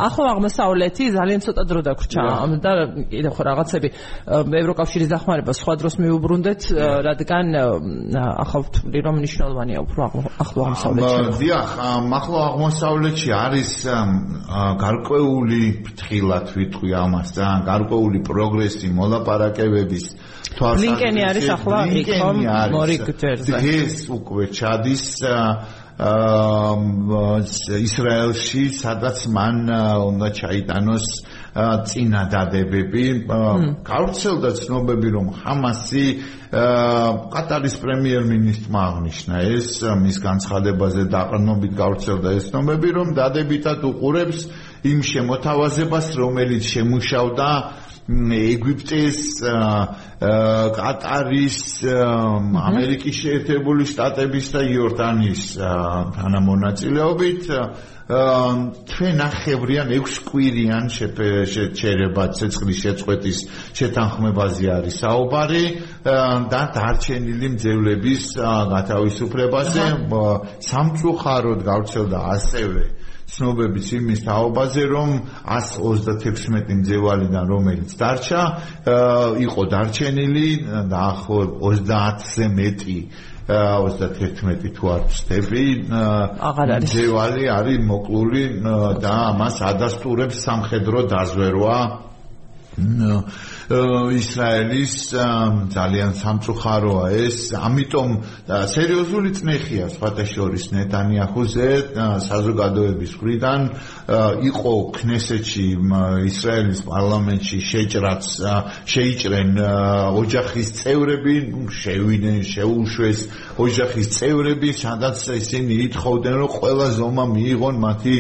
ახო 0.01 0.23
აღმოსავლეთი 0.33 1.05
ძალიან 1.13 1.41
ცოტა 1.45 1.63
დრო 1.69 1.81
დაგვრჩა. 1.85 2.23
და 2.65 2.73
კიდევ 3.13 3.33
ხო 3.37 3.43
რაღაცები. 3.45 3.89
ევროკავშირის 4.65 5.09
დახმარება. 5.13 5.53
სხვა 5.53 5.75
დროს 5.81 5.95
მიუბრუნდეთ, 6.01 6.61
რადგან 7.05 7.47
ახლა 8.17 8.59
ვთვლი 8.65 8.99
რომ 9.05 9.15
მნიშვნელოვანია 9.21 9.79
უფრო 9.85 10.01
ახლო 10.41 10.61
აღმოსავლეთში. 10.65 11.21
დიახ, 11.45 11.69
ახლო 12.19 12.39
აღმოსავლეთში 12.49 13.31
არის 13.45 13.71
გარკვეული 14.81 15.63
ფრთხილად 15.85 16.47
ვიტყვი 16.57 16.91
ამას. 17.05 17.29
და 17.35 17.74
გარკვეული 17.75 18.19
პროგრესი 18.31 18.89
მოლაპარაკებების 18.95 20.05
თვალსაზრისით 20.55 20.87
ლინკენი 20.87 21.23
არის 21.31 21.47
ახლა 21.59 21.79
იქ 22.01 22.11
ხომ 22.19 22.37
მორი 22.75 22.97
გჯერზე 23.07 23.63
ეს 23.75 23.97
უკვე 24.19 24.45
ჩადის 24.55 25.07
ისრაელში, 25.95 28.63
სადაც 28.75 29.31
მან 29.31 29.71
უნდა 30.11 30.29
ჩაიტანოს 30.35 31.07
წინა 31.87 32.23
დადებები. 32.35 33.31
გავრცელდა 33.87 34.51
ცნობები, 34.59 35.09
რომ 35.15 35.27
ჰამასი 35.39 36.07
კატარის 37.31 37.79
პრემიერ-მინისტრმა 37.79 38.81
აღნიშნა 38.91 39.37
ეს 39.55 39.87
მის 40.03 40.17
განცხადებაზე 40.19 41.03
დაყრდნობით 41.15 41.73
გავრცელდა 41.79 42.29
ეს 42.43 42.51
ცნობები, 42.51 42.89
რომ 42.99 43.15
დადებითად 43.15 43.87
უყურებს 43.87 44.51
იმ 44.85 45.01
შემოთავაზებას, 45.11 46.07
რომელიც 46.21 46.65
შემუშავდა 46.75 47.49
ეგვიპტეს, 48.05 49.19
კატარის, 50.77 51.57
ამერიკის 51.89 53.17
შეერთებული 53.17 53.87
შტატების 53.89 54.47
და 54.53 54.61
იორდანიის 54.69 55.45
თანამონაწილეობით 56.21 57.49
ჩვენ 58.05 59.21
ახევრიან 59.25 59.89
6 59.97 60.19
კვირიან 60.29 60.91
შეჩერება 60.93 62.25
ცეცხლის 62.37 62.79
შეწყვეტის 62.85 63.39
შეთანხმებაზე 63.81 64.67
არის 64.77 64.99
საუბარი 65.01 65.65
და 66.05 66.61
დარჩენილი 66.77 67.49
მძევლების 67.57 68.25
გათავისუფლებაზე 68.75 69.85
სამწუხაროდ 70.69 71.61
გავრცელდა 71.65 72.19
ასევე 72.37 72.85
ცნობებიც 73.35 73.89
იმის 73.99 74.21
თაობაზე, 74.27 74.83
რომ 74.95 75.11
136 75.59 76.75
მძევალიდან 76.81 77.45
რომელიც 77.51 77.91
დარჩა, 78.01 78.43
იყო 79.47 79.63
დარჩენილი 79.75 80.49
დაახლოებით 80.95 81.55
30-ზე 81.91 82.47
მეტი 82.59 82.99
31 83.45 84.73
თუ 84.77 84.85
არ 84.95 85.03
ვწდები, 85.11 85.65
მძევალი 86.81 87.45
არის. 87.59 87.81
მოკლული 87.85 88.45
და 89.05 89.15
ამას 89.35 89.57
ადასტურებს 89.71 90.41
სამხედრო 90.47 91.05
დაზვერვა 91.13 91.79
ისრაელის 93.65 94.95
ძალიან 95.73 96.13
სამწუხაროა 96.21 97.07
ეს, 97.17 97.39
ამიტომ 97.57 98.11
სერიოზული 98.69 99.31
წნეხია 99.39 99.89
სხვათა 99.89 100.25
შორის 100.29 100.65
ნეტანიაჰუზე 100.77 101.69
საზოგადოების 102.29 103.13
მხრიდან 103.17 103.61
იყო 104.05 104.73
ქნესეთში 104.93 105.65
ისრაელის 106.29 106.81
პარლამენტში 106.85 107.59
შეჭრაც 107.65 108.27
შეიჭრენ 108.85 109.51
ოჯახის 110.21 110.69
წევრები, 110.81 111.37
შევიდნენ, 111.73 112.39
შეუშვეს 112.45 113.21
ოჯახის 113.65 114.07
წევრები, 114.19 114.71
სადაც 114.77 115.25
ისინი 115.41 115.75
ითხოვდნენ, 115.89 116.35
რომ 116.37 116.51
ყველა 116.53 116.89
ზომა 117.01 117.25
მიიღონ 117.33 117.75
მათი 117.81 118.17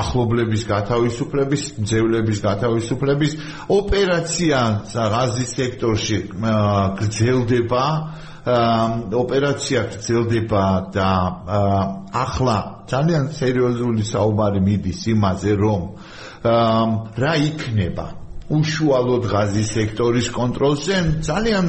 ახლობლების 0.00 0.62
გათავისუფლების, 0.70 1.62
ძევლების 1.82 2.38
გათავისუფლების 2.46 3.32
ოპერაცია. 3.74 4.58
ღაზის 5.10 5.50
სექტორში 5.58 6.18
გრძელდება 7.00 7.84
ოპერაცია 8.44 9.80
გრძელდება 9.92 10.64
და 10.94 11.10
ახლა 12.12 12.56
ძალიან 12.88 13.28
სერიოზული 13.36 14.04
საუბარი 14.08 14.60
მიდის 14.64 15.00
იმაზე 15.12 15.52
რომ 15.60 15.82
რა 17.20 17.34
იქნება 17.50 18.06
უშუალოდ 18.50 19.26
ღაზის 19.30 19.68
სექტორის 19.76 20.28
კონტროლზე 20.34 20.96
ძალიან 21.22 21.66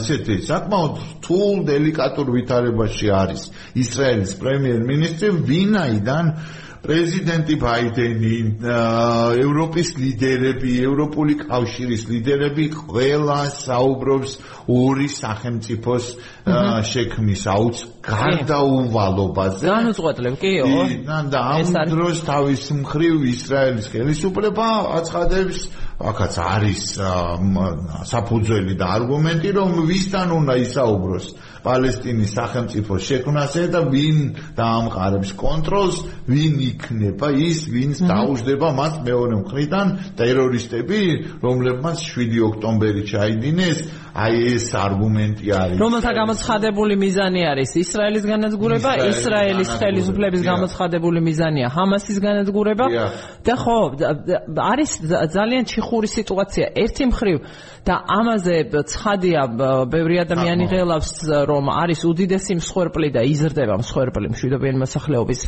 ესეთი 0.00 0.36
საკმაოდ 0.48 0.94
თულ 1.22 1.62
დელიკატურ 1.68 2.26
ვითარებაში 2.34 3.12
არის 3.14 3.42
ისრაელის 3.78 4.32
პრემიერ-მინისტრი 4.42 5.30
ვინაიდან 5.46 6.32
პრეზიდენტი 6.84 7.54
ბაიდენი, 7.60 8.36
ევროპის 9.44 9.88
ლიდერები, 10.00 10.72
ევროპული 10.88 11.36
კავშირის 11.42 12.06
ლიდერები 12.08 12.66
ყველა 12.76 13.40
საუბრობს 13.56 14.32
ორი 14.70 15.08
სახელმწიფოს 15.12 16.06
შექმნის 16.90 17.42
აუც 17.54 17.76
გარდაუვალობაზე. 18.06 19.64
განუწყვეტლებ, 19.68 20.34
კიო. 20.40 20.66
და 21.04 21.40
ამ 21.60 21.92
დროს 21.92 22.16
თავის 22.24 22.62
მხრივ 22.80 23.16
ისრაელის 23.34 23.86
ხელისუფლება 23.92 24.68
აცხადებს 25.00 25.58
აქაც 26.00 26.34
არის 26.40 26.82
საფუძველი 28.08 28.74
და 28.80 28.86
არგუმენტი 28.96 29.50
რომ 29.52 29.72
ვისთან 29.84 30.28
უნდა 30.32 30.54
ისაუბროს 30.64 31.26
პალესტინის 31.64 32.34
სახელმწიფოს 32.36 33.06
შექმნაზე 33.10 33.64
და 33.74 33.80
ვინ 33.92 34.18
დაამყარებს 34.58 35.32
კონტროლს, 35.40 35.98
ვინ 36.30 36.54
იქნება 36.66 37.28
ის, 37.36 37.64
ვინც 37.70 38.02
დაუждდება 38.10 38.68
მას 38.78 39.00
მეორე 39.06 39.40
მხრიდან 39.44 39.86
ტერორისტები, 40.20 41.02
რომლებმაც 41.44 41.98
7 42.06 42.40
ოქტომბერი 42.50 43.02
ჩაიდინეს, 43.12 43.78
აი 44.14 44.36
ეს 44.54 44.66
არგუმენტი 44.74 45.46
არის. 45.60 45.76
რომელთა 45.80 46.10
გამოცხადებული 46.20 46.94
მიზანი 47.04 47.42
არის? 47.52 47.70
ისრაელის 47.84 48.24
განადგურება, 48.32 48.90
ისრაელის 49.12 49.70
ხელისუფლების 49.80 50.42
გამოცხადებული 50.50 51.18
მიზანია. 51.28 51.66
ჰამასის 51.70 52.18
განადგურება? 52.26 52.86
და 53.46 53.54
ხო, 53.62 53.78
არის 54.72 54.90
ძალიან 55.36 55.64
ჩიხური 55.70 56.08
სიტუაცია. 56.10 56.66
ერთი 56.74 57.04
მხრივ 57.10 57.36
და 57.86 57.94
ამაზე 57.96 58.56
ცხადია 58.92 59.40
ბევრი 59.88 60.16
ადამიანი 60.24 60.64
ღელავს 60.68 61.10
რომ 61.48 61.64
არის 61.72 62.00
უდიდესი 62.04 62.52
მსხვერპლი 62.60 63.08
და 63.16 63.22
იზრდება 63.24 63.74
მსხვერპლი 63.80 64.26
მშვიდობიანი 64.34 64.78
მოსახლეობის 64.84 65.40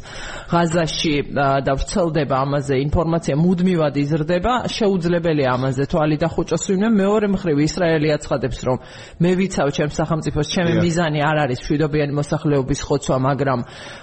ღაზაში 0.53 1.15
და 1.37 1.73
ვრცელდება 1.77 2.37
ამაზე 2.47 2.75
ინფორმაცია 2.89 3.35
მუდმივად 3.37 3.95
იზრდება 4.05 4.53
შეუძლებელია 4.77 5.49
ამაზე 5.57 5.85
თვალი 5.93 6.17
დახუჭოს 6.25 6.65
ვინმე. 6.73 6.89
მეორე 7.03 7.27
მხრივ 7.37 7.57
ისრაელი 7.69 8.09
აცხადებს 8.17 8.52
რომ 8.69 8.77
მე 9.25 9.31
ვიცავ 9.41 9.69
ჩემს 9.73 9.95
სახელმწიფოს 10.01 10.47
ჩემი 10.53 10.73
მიზანი 10.85 11.21
არ 11.25 11.37
არის 11.49 11.59
მშვიდობიანი 11.65 12.13
მოსახლეობის 12.21 12.81
ხოცვა 12.87 13.17
მაგრამ 13.33 13.61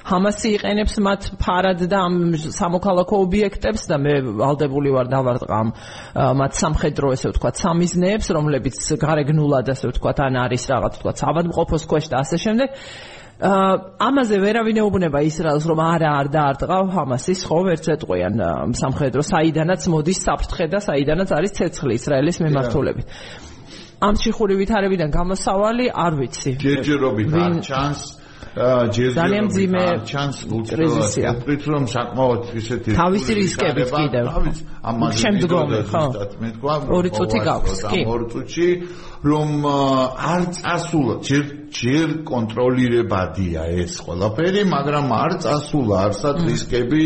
ჰამასი 0.09 0.47
იყენებს 0.57 0.95
მათ 1.05 1.21
ფარად 1.37 1.79
და 1.85 1.97
ამ 2.09 2.15
სამოქალაქო 2.35 3.15
ობიექტებს 3.29 3.83
და 3.85 3.95
მე 4.01 4.15
ვალდებული 4.41 4.89
ვარ 4.97 5.07
დავარტყამ 5.13 5.67
მათ 6.41 6.51
სამხედრო 6.63 7.13
ესე 7.13 7.29
ვთქვა 7.29 7.51
სამიზნეებს 7.59 8.27
რომლებიც 8.35 8.77
გარეგნულად 8.99 9.71
ასე 9.73 9.91
ვთქვათ, 9.91 10.19
ან 10.25 10.41
არის 10.45 10.63
რაღაც 10.71 10.93
ვთქვათ, 10.99 11.21
საბადმყოფოს 11.23 11.83
ქვეშ 11.89 12.05
და 12.11 12.21
ასე 12.23 12.37
შემდეგ. 12.45 12.69
აა 13.39 13.67
ამაზე 14.03 14.35
ვერავინ 14.43 14.77
ეუბნება 14.83 15.19
ისრაელს 15.23 15.63
რომ 15.63 15.79
არა 15.79 16.09
არ 16.19 16.27
დაარტყავ 16.35 16.89
ჰამასის 16.91 17.43
ხო 17.47 17.59
ვერც 17.67 17.85
ეტყვიან 17.95 18.33
სამხედრო 18.75 19.21
საიდანაც 19.23 19.81
მოდის 19.95 20.19
საფრთხე 20.27 20.65
და 20.67 20.79
საიდანაც 20.83 21.29
არის 21.39 21.55
ცეცხლი 21.55 21.93
ისრაელის 21.95 22.37
მიმართულებით. 22.43 23.07
ამ 23.99 24.15
შეხური 24.15 24.55
ვითარებიდან 24.61 25.09
გამოსავალი 25.11 25.85
არ 25.91 26.13
ვიცი. 26.19 26.51
ჯერჯერობით 26.63 27.33
არ 27.35 27.53
ჩანს 27.67 28.01
ძალიან 28.49 29.45
ძიმე 29.53 29.83
კრიზისია. 30.65 31.29
ვფიქრობ 31.37 31.73
რომ 31.75 31.85
საკმაოდ 31.93 32.41
ისეთი 32.59 32.89
თავისი 32.97 33.31
რისკებიც 33.39 33.89
კიდევ. 33.93 34.25
ამაზე 34.89 35.15
შემდგომი 35.21 35.79
ხო? 35.91 36.03
მე 36.41 36.49
თქვა 36.57 36.73
ორი 36.97 37.09
წუთი 37.13 37.39
გაქვს 37.45 37.79
კი. 37.91 38.01
ორი 38.09 38.25
წუთი 38.33 38.69
რომ 39.29 39.49
არ 40.33 40.43
წასულა 40.57 41.15
ჯერ 41.27 41.45
ჯერ 41.69 42.09
კონტროლირებადია 42.25 43.61
ეს 43.83 43.93
ყველაფერი, 44.01 44.61
მაგრამ 44.65 45.07
არ 45.13 45.31
წასულა 45.43 45.95
არსად 46.07 46.37
რისკები 46.49 47.03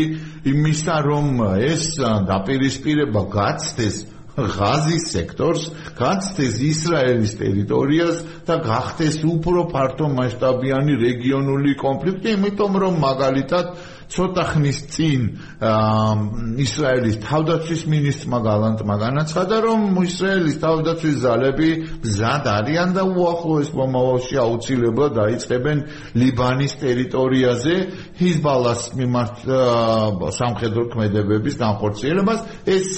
იმისა 0.48 0.96
რომ 1.04 1.26
ეს 1.60 1.84
დაპირისპირება 2.00 3.22
გაცდეს 3.28 4.13
ღაზის 4.34 5.04
სექტორს, 5.14 5.64
გაცდეს 5.98 6.56
ისრაელის 6.66 7.34
ტერიტორიას 7.38 8.22
და 8.48 8.56
გახდეს 8.66 9.20
უფრო 9.22 9.66
ფართო 9.70 10.08
მასშტაბიანი 10.10 10.94
რეგიონული 10.98 11.74
კონფლიქტი, 11.78 12.34
იმიტომ 12.34 12.78
რომ 12.82 12.98
მაგალითად 13.04 13.70
ცოტა 14.12 14.44
ხნის 14.50 14.78
წინ 14.94 15.20
ისრაელის 16.64 17.16
თავდაცვის 17.24 17.82
მინისტრმა 17.94 18.38
გალანტმა 18.44 18.96
განაცხადა, 19.04 19.56
რომ 19.64 19.80
ისრაელის 20.04 20.56
თავდაცვის 20.64 21.16
ძალები 21.24 21.70
მზად 22.04 22.44
არიან 22.54 22.90
და 22.96 23.02
უახლოეს 23.08 23.70
მომავალში 23.78 24.36
აუცილებლად 24.44 25.12
დაიწყებენ 25.18 25.78
ლიბანის 26.20 26.72
ტერიტორიაზე 26.84 27.74
ჰიზბალას 28.20 28.82
მიმართ 28.98 29.36
სამხედრო 30.38 30.82
ქმედებების 30.92 31.54
განხორციელებას. 31.64 32.40
ეს 32.64 32.88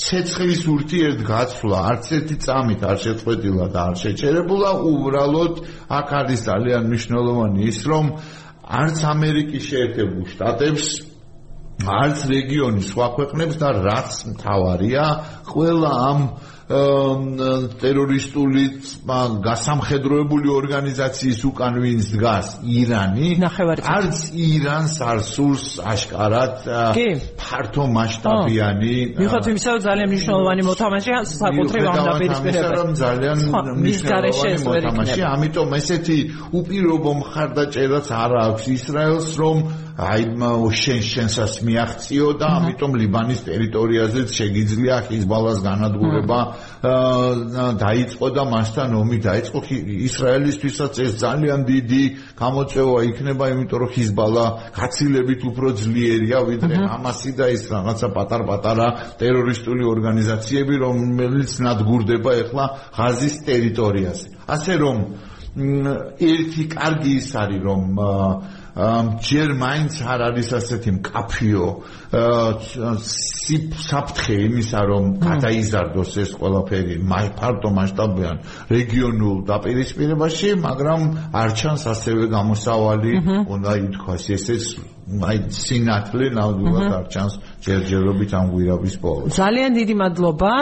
ცეცხლის 0.00 0.62
ურთიერთგაცვლა 0.74 1.78
არც 1.90 2.04
ერთი 2.16 2.36
წამით 2.44 2.80
არ 2.90 2.98
შეწყვეტილა 3.04 3.66
და 3.74 3.80
არ 3.90 3.96
შეჩერებულა, 4.02 4.70
უბრალოდ 4.90 5.54
აქ 5.98 6.08
არის 6.20 6.40
ძალიან 6.50 6.82
მნიშვნელოვანი 6.90 7.60
ის, 7.70 7.80
რომ 7.90 8.04
არც 8.64 9.04
ამერიკის 9.08 9.64
შეერთებულ 9.70 10.26
შტატებს 10.30 10.88
არც 11.80 12.18
რეგიონის 12.34 12.86
სხვა 12.92 13.06
ქვეყნებს 13.16 13.56
და 13.60 13.68
რაც 13.84 14.10
მთავარია, 14.34 15.04
ყველა 15.50 15.90
ამ 16.10 16.20
ტერორისტული 16.70 18.64
გასამხედროებული 19.42 20.52
ორგანიზაციის 20.54 21.40
უკან 21.50 21.74
ვინც 21.82 22.04
დგას 22.14 22.46
ირანი. 22.62 23.30
არც 23.42 24.18
ირანს 24.30 24.94
არ 25.02 25.18
სურს 25.26 25.64
აშკარად 25.82 26.70
ფართო 27.42 27.84
მასშტაბიანი 27.90 28.94
მიხოთ 29.18 29.44
იმისა 29.50 29.70
რომ 29.74 29.82
ძალიან 29.88 30.08
მნიშვნელოვანი 30.14 30.62
მოთამაშე 30.70 31.12
საკუთრივ 31.34 31.84
ამ 31.90 31.98
დაპირისპირებაში 32.06 32.78
რომ 32.78 32.90
ძალიან 33.02 33.36
მნიშვნელოვანი 33.82 34.62
მოთამაშე 34.70 35.22
ამიტომ 35.34 35.70
ესეთი 35.80 36.18
უპირობო 36.54 37.12
მხარდაჭერაც 37.20 38.06
არ 38.14 38.32
აქვს 38.46 38.64
ისრაელს 38.78 39.28
რომ 39.42 39.56
აი 40.00 40.22
შენ 40.80 41.00
შენსაც 41.04 41.52
მიაღწიო 41.66 42.28
და 42.40 42.48
ამიტომ 42.58 42.92
ლიბანის 43.00 43.40
ტერიტორიაზეც 43.44 44.28
შეგიძლია 44.32 44.96
ხიზბალას 45.08 45.58
განადგურება 45.60 46.38
დაიწყო 47.84 48.26
და 48.32 48.42
მასთან 48.48 48.90
ომი 48.96 49.18
დაიწყო. 49.28 49.58
ისრაელისთვისაც 50.08 50.92
ეს 51.04 51.12
ძალიან 51.20 51.60
დიდი 51.68 52.02
გამოწვევა 52.40 52.98
იქნება 53.10 53.44
იმიტომ 53.52 53.78
რომ 53.84 53.90
ხიზბალა 53.94 54.44
გაცილებით 54.80 55.40
უფრო 55.50 55.68
ძლიერია 55.84 56.38
ვიდრე 56.48 56.76
ამასი 56.96 57.30
და 57.36 57.46
ის 57.52 57.62
რაღაცა 57.68 58.08
პატარ-პატარა 58.16 58.86
ტერორისტული 59.20 59.84
ორგანიზაციები 59.84 60.74
რომელიც 60.80 61.50
ნადგურდება 61.60 62.30
ახლა 62.40 62.64
ღაზის 62.96 63.34
ტერიტორიაზე. 63.44 64.26
ასე 64.48 64.74
რომ 64.80 64.96
ერთი 65.50 66.64
კარგი 66.70 67.12
ის 67.20 67.28
არის 67.34 67.60
რომ 67.66 67.82
ჯერ 68.80 69.50
მაინც 69.60 69.94
არ 70.08 70.20
არის 70.30 70.48
ასეთი 70.56 70.90
მკაფიო 70.96 71.66
საფრთხე 73.80 74.36
იმისა 74.46 74.80
რომ 74.90 75.04
გადაიზარდოს 75.20 76.12
ეს 76.22 76.30
ყველაფერი 76.40 76.96
ფართო 77.40 77.70
მასშტაბიან 77.76 78.36
რეგიონულ 78.72 79.36
დაპირისპირებაში 79.52 80.48
მაგრამ 80.64 81.00
არ 81.42 81.50
ჩანს 81.60 81.82
ასევე 81.92 82.24
გამოსავალი 82.36 83.12
უნდა 83.52 83.72
ითქვას 83.84 84.24
ესეც 84.38 84.64
აი 85.30 85.38
სინათლე 85.50 86.26
ნამდვილად 86.38 86.90
არ 86.98 87.06
ჩანს 87.12 87.34
ჯერჯერობით 87.60 88.30
ამ 88.32 88.46
გვირაბის 88.54 88.94
ბოლოს. 89.04 89.36
ძალიან 89.36 89.70
დიდი 89.76 89.94
მადლობა 90.00 90.52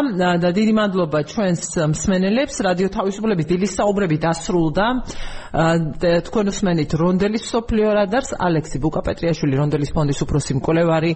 და 0.42 0.48
დიდი 0.50 0.72
მადლობა 0.80 1.18
ჩვენს 1.30 1.62
მსმენელებს. 1.94 2.56
რადიო 2.68 2.88
თავისუფლების 2.90 3.46
დილის 3.46 3.72
საუბრები 3.78 4.16
დასრულდა. 4.18 4.86
თქვენ 5.48 6.46
უსმენით 6.52 6.92
რონდელის 7.00 7.44
სოფლიო 7.48 7.88
რადარს 7.96 8.36
ალექსი 8.36 8.76
ბუკაპეტრიაშვილი 8.84 9.54
რონდელის 9.56 9.90
ფონდის 9.96 10.20
უფროსი 10.20 10.52
მკვლევარი 10.60 11.12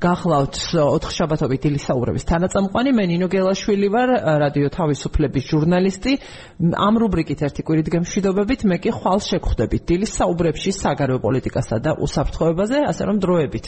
გახლავთ 0.00 0.54
4 0.72 1.12
შაბათობით 1.12 1.60
დილის 1.68 1.84
საუბრების 1.84 2.24
თანაწამყვანი 2.30 2.90
მე 2.96 3.04
ნინო 3.12 3.28
გელაშვილი 3.28 3.88
ვარ 3.92 4.08
რადიო 4.40 4.68
თავისუფლების 4.72 5.44
ჟურნალისტი. 5.52 6.12
ამ 6.64 6.94
რუბრიკით 7.02 7.40
ერთი 7.44 7.60
კვირით 7.60 7.88
გემშვიდობებით 7.92 8.60
მე 8.72 8.76
კი 8.80 8.90
ხვალ 8.96 9.20
შეგხვდებით 9.20 9.82
დილის 9.84 10.12
საუბრებში 10.16 10.70
საგარეო 10.80 11.18
პოლიტიკასა 11.20 11.76
და 11.84 11.90
უსაფრთხოებაზე 12.00 12.78
ასე 12.88 13.02
რომ 13.04 13.16
დროებით 13.20 13.66